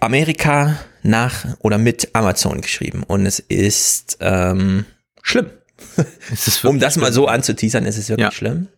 Amerika 0.00 0.78
nach 1.02 1.44
oder 1.60 1.76
mit 1.76 2.14
Amazon 2.14 2.62
geschrieben. 2.62 3.02
Und 3.02 3.26
es 3.26 3.40
ist 3.40 4.16
ähm, 4.22 4.86
schlimm. 5.22 5.50
um 6.64 6.78
das 6.78 6.96
mal 6.96 7.12
so 7.12 7.26
anzuteasern, 7.26 7.84
ist 7.84 7.98
es 7.98 8.08
wirklich 8.08 8.24
ja. 8.24 8.32
schlimm. 8.32 8.68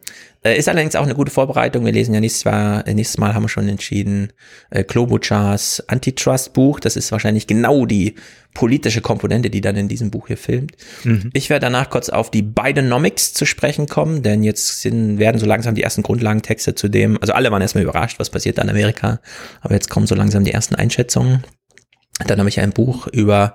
Äh, 0.44 0.56
ist 0.56 0.68
allerdings 0.68 0.94
auch 0.94 1.02
eine 1.02 1.14
gute 1.14 1.32
Vorbereitung. 1.32 1.84
Wir 1.84 1.92
lesen 1.92 2.14
ja 2.14 2.20
nächstes 2.20 2.44
Mal, 2.44 2.82
äh, 2.86 2.94
nächstes 2.94 3.18
Mal 3.18 3.34
haben 3.34 3.44
wir 3.44 3.48
schon 3.48 3.68
entschieden, 3.68 4.32
äh, 4.70 4.84
Klobuchars 4.84 5.82
Antitrust-Buch. 5.88 6.78
Das 6.78 6.96
ist 6.96 7.10
wahrscheinlich 7.10 7.48
genau 7.48 7.86
die 7.86 8.14
politische 8.54 9.00
Komponente, 9.00 9.50
die 9.50 9.60
dann 9.60 9.76
in 9.76 9.88
diesem 9.88 10.10
Buch 10.10 10.28
hier 10.28 10.36
filmt. 10.36 10.72
Mhm. 11.04 11.30
Ich 11.32 11.50
werde 11.50 11.66
danach 11.66 11.90
kurz 11.90 12.08
auf 12.08 12.30
die 12.30 12.42
Bidenomics 12.42 13.34
zu 13.34 13.46
sprechen 13.46 13.86
kommen, 13.88 14.22
denn 14.22 14.44
jetzt 14.44 14.80
sind, 14.80 15.18
werden 15.18 15.38
so 15.38 15.46
langsam 15.46 15.74
die 15.74 15.82
ersten 15.82 16.02
Grundlagentexte 16.02 16.74
zu 16.74 16.88
dem, 16.88 17.20
also 17.20 17.32
alle 17.32 17.50
waren 17.50 17.62
erstmal 17.62 17.84
überrascht, 17.84 18.18
was 18.18 18.30
passiert 18.30 18.58
da 18.58 18.62
in 18.62 18.70
Amerika, 18.70 19.20
aber 19.60 19.74
jetzt 19.74 19.90
kommen 19.90 20.06
so 20.06 20.14
langsam 20.14 20.44
die 20.44 20.52
ersten 20.52 20.74
Einschätzungen. 20.74 21.44
Dann 22.26 22.38
habe 22.38 22.48
ich 22.48 22.60
ein 22.60 22.72
Buch 22.72 23.06
über 23.06 23.54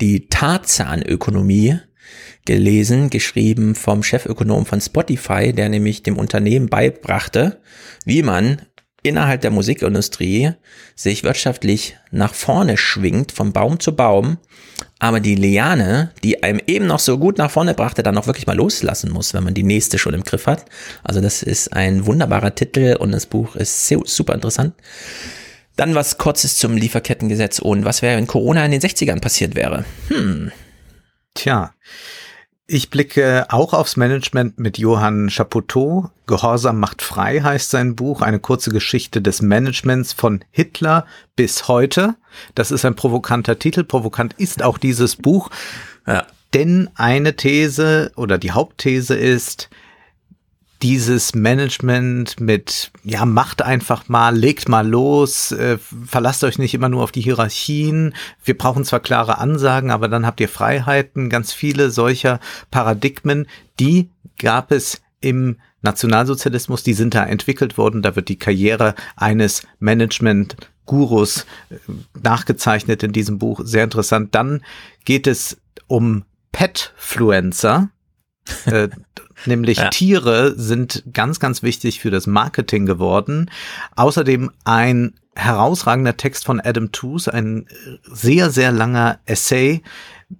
die 0.00 0.28
Tarzanökonomie 0.28 1.78
gelesen, 2.46 3.10
geschrieben 3.10 3.74
vom 3.74 4.02
Chefökonom 4.02 4.66
von 4.66 4.80
Spotify, 4.80 5.52
der 5.52 5.68
nämlich 5.68 6.02
dem 6.02 6.18
Unternehmen 6.18 6.68
beibrachte, 6.68 7.60
wie 8.04 8.22
man 8.22 8.62
innerhalb 9.02 9.42
der 9.42 9.50
Musikindustrie 9.50 10.52
sich 10.96 11.24
wirtschaftlich 11.24 11.96
nach 12.10 12.34
vorne 12.34 12.76
schwingt, 12.76 13.32
von 13.32 13.52
Baum 13.52 13.78
zu 13.78 13.94
Baum, 13.94 14.38
aber 14.98 15.20
die 15.20 15.34
Liane, 15.34 16.12
die 16.24 16.42
einem 16.42 16.60
eben 16.66 16.86
noch 16.86 16.98
so 16.98 17.18
gut 17.18 17.36
nach 17.36 17.50
vorne 17.50 17.74
brachte, 17.74 18.02
dann 18.02 18.16
auch 18.16 18.26
wirklich 18.26 18.46
mal 18.46 18.56
loslassen 18.56 19.10
muss, 19.10 19.34
wenn 19.34 19.44
man 19.44 19.52
die 19.52 19.62
nächste 19.62 19.98
schon 19.98 20.14
im 20.14 20.24
Griff 20.24 20.46
hat. 20.46 20.64
Also 21.02 21.20
das 21.20 21.42
ist 21.42 21.74
ein 21.74 22.06
wunderbarer 22.06 22.54
Titel 22.54 22.96
und 22.98 23.12
das 23.12 23.26
Buch 23.26 23.56
ist 23.56 23.86
super 23.86 24.34
interessant. 24.34 24.74
Dann 25.76 25.94
was 25.94 26.16
kurzes 26.16 26.56
zum 26.56 26.76
Lieferkettengesetz 26.76 27.58
und 27.58 27.84
was 27.84 28.00
wäre, 28.00 28.16
wenn 28.16 28.26
Corona 28.26 28.64
in 28.64 28.70
den 28.70 28.80
60ern 28.80 29.20
passiert 29.20 29.54
wäre? 29.54 29.84
Hm. 30.08 30.52
Tja, 31.34 31.74
ich 32.66 32.88
blicke 32.88 33.46
auch 33.50 33.74
aufs 33.74 33.96
Management 33.96 34.58
mit 34.58 34.78
Johann 34.78 35.28
Chapoteau. 35.28 36.10
Gehorsam 36.26 36.80
macht 36.80 37.02
frei 37.02 37.40
heißt 37.40 37.70
sein 37.70 37.94
Buch, 37.94 38.22
eine 38.22 38.38
kurze 38.38 38.70
Geschichte 38.70 39.20
des 39.20 39.42
Managements 39.42 40.14
von 40.14 40.42
Hitler 40.50 41.06
bis 41.36 41.68
heute. 41.68 42.14
Das 42.54 42.70
ist 42.70 42.84
ein 42.84 42.96
provokanter 42.96 43.58
Titel. 43.58 43.84
Provokant 43.84 44.32
ist 44.34 44.62
auch 44.62 44.78
dieses 44.78 45.16
Buch. 45.16 45.50
Ja. 46.06 46.26
Denn 46.54 46.88
eine 46.94 47.36
These 47.36 48.12
oder 48.16 48.38
die 48.38 48.52
Hauptthese 48.52 49.14
ist, 49.14 49.68
dieses 50.84 51.34
Management 51.34 52.40
mit, 52.40 52.92
ja, 53.04 53.24
macht 53.24 53.62
einfach 53.62 54.10
mal, 54.10 54.36
legt 54.36 54.68
mal 54.68 54.86
los, 54.86 55.50
äh, 55.50 55.78
verlasst 56.06 56.44
euch 56.44 56.58
nicht 56.58 56.74
immer 56.74 56.90
nur 56.90 57.02
auf 57.02 57.10
die 57.10 57.22
Hierarchien. 57.22 58.14
Wir 58.44 58.56
brauchen 58.56 58.84
zwar 58.84 59.00
klare 59.00 59.38
Ansagen, 59.38 59.90
aber 59.90 60.08
dann 60.08 60.26
habt 60.26 60.40
ihr 60.40 60.48
Freiheiten. 60.50 61.30
Ganz 61.30 61.54
viele 61.54 61.90
solcher 61.90 62.38
Paradigmen, 62.70 63.46
die 63.80 64.10
gab 64.36 64.72
es 64.72 65.00
im 65.22 65.56
Nationalsozialismus, 65.80 66.82
die 66.82 66.92
sind 66.92 67.14
da 67.14 67.24
entwickelt 67.24 67.78
worden. 67.78 68.02
Da 68.02 68.14
wird 68.14 68.28
die 68.28 68.38
Karriere 68.38 68.94
eines 69.16 69.66
Management 69.78 70.56
Gurus 70.84 71.46
äh, 71.70 71.76
nachgezeichnet 72.22 73.02
in 73.02 73.12
diesem 73.12 73.38
Buch. 73.38 73.62
Sehr 73.64 73.84
interessant. 73.84 74.34
Dann 74.34 74.62
geht 75.06 75.26
es 75.26 75.56
um 75.86 76.24
Petfluencer. 76.52 77.88
Äh, 78.66 78.88
nämlich 79.46 79.78
ja. 79.78 79.90
Tiere 79.90 80.54
sind 80.56 81.04
ganz, 81.12 81.40
ganz 81.40 81.62
wichtig 81.62 82.00
für 82.00 82.10
das 82.10 82.26
Marketing 82.26 82.86
geworden. 82.86 83.50
Außerdem 83.96 84.50
ein 84.64 85.14
herausragender 85.36 86.16
Text 86.16 86.44
von 86.44 86.60
Adam 86.60 86.92
Tooze, 86.92 87.32
ein 87.32 87.66
sehr, 88.04 88.50
sehr 88.50 88.70
langer 88.70 89.18
Essay, 89.26 89.82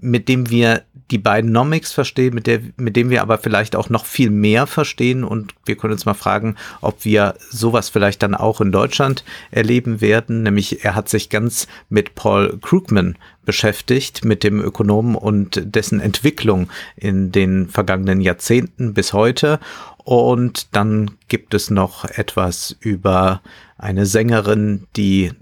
mit 0.01 0.29
dem 0.29 0.51
wir 0.51 0.83
die 1.11 1.18
beiden 1.18 1.53
Nomics 1.53 1.92
verstehen, 1.92 2.35
mit, 2.35 2.47
der, 2.47 2.61
mit 2.77 2.97
dem 2.97 3.11
wir 3.11 3.20
aber 3.23 3.38
vielleicht 3.38 3.77
auch 3.77 3.90
noch 3.90 4.07
viel 4.07 4.31
mehr 4.31 4.66
verstehen. 4.66 5.23
Und 5.23 5.55
wir 5.66 5.77
können 5.77 5.92
uns 5.92 6.07
mal 6.07 6.14
fragen, 6.14 6.57
ob 6.81 7.05
wir 7.05 7.35
sowas 7.51 7.90
vielleicht 7.90 8.23
dann 8.23 8.35
auch 8.35 8.61
in 8.61 8.73
Deutschland 8.73 9.25
erleben 9.51 10.01
werden. 10.01 10.42
Nämlich 10.42 10.85
er 10.85 10.94
hat 10.94 11.09
sich 11.09 11.29
ganz 11.29 11.66
mit 11.90 12.14
Paul 12.14 12.59
Krugman 12.61 13.16
beschäftigt, 13.44 14.25
mit 14.25 14.42
dem 14.42 14.61
Ökonomen 14.61 15.14
und 15.14 15.61
dessen 15.62 16.01
Entwicklung 16.01 16.70
in 16.97 17.31
den 17.33 17.68
vergangenen 17.68 18.20
Jahrzehnten 18.20 18.94
bis 18.94 19.12
heute. 19.12 19.61
Und 19.99 20.75
dann 20.75 21.12
gibt 21.29 21.55
es 21.55 21.70
noch 21.70 22.05
etwas 22.05 22.77
über 22.81 23.42
eine 23.77 24.07
Sängerin, 24.07 24.87
die 24.97 25.33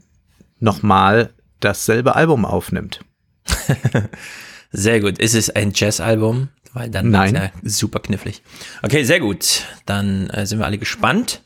nochmal 0.58 1.30
dasselbe 1.60 2.16
Album 2.16 2.44
aufnimmt. 2.44 3.00
sehr 4.72 5.00
gut. 5.00 5.18
Ist 5.18 5.34
es 5.34 5.50
ein 5.50 5.72
Jazz-Album? 5.74 6.48
Weil 6.74 6.90
dann 6.90 7.10
Nein. 7.10 7.34
Ja 7.34 7.50
super 7.62 8.00
knifflig. 8.00 8.42
Okay, 8.82 9.04
sehr 9.04 9.20
gut. 9.20 9.64
Dann 9.86 10.28
äh, 10.30 10.46
sind 10.46 10.58
wir 10.58 10.66
alle 10.66 10.78
gespannt. 10.78 11.42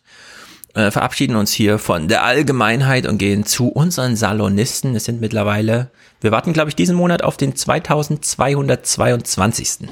Äh, 0.75 0.91
verabschieden 0.91 1.37
uns 1.37 1.53
hier 1.53 1.79
von 1.79 2.07
der 2.07 2.25
Allgemeinheit 2.25 3.07
und 3.07 3.17
gehen 3.19 3.47
zu 3.47 3.69
unseren 3.69 4.15
Salonisten. 4.15 4.95
Es 4.95 5.05
sind 5.05 5.21
mittlerweile, 5.21 5.91
wir 6.21 6.33
warten, 6.33 6.53
glaube 6.53 6.69
ich, 6.69 6.77
diesen 6.77 6.97
Monat 6.97 7.23
auf 7.23 7.39
den 7.39 7.57
2222. 7.57 9.89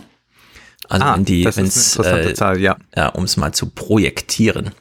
Also 0.89 1.07
ah, 1.07 1.17
die, 1.17 1.43
das 1.43 1.57
ist 1.57 1.59
eine 1.59 1.69
interessante 1.69 2.31
äh, 2.31 2.35
Zahl, 2.35 2.61
ja. 2.61 2.77
ja 2.95 3.09
um 3.09 3.25
es 3.25 3.39
mal 3.39 3.53
zu 3.53 3.71
projektieren. 3.71 4.73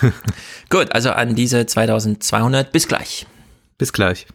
Gut, 0.70 0.92
also 0.92 1.12
an 1.12 1.36
diese 1.36 1.66
2200. 1.66 2.72
Bis 2.72 2.88
gleich. 2.88 3.26
Bis 3.78 3.92
gleich. 3.92 4.26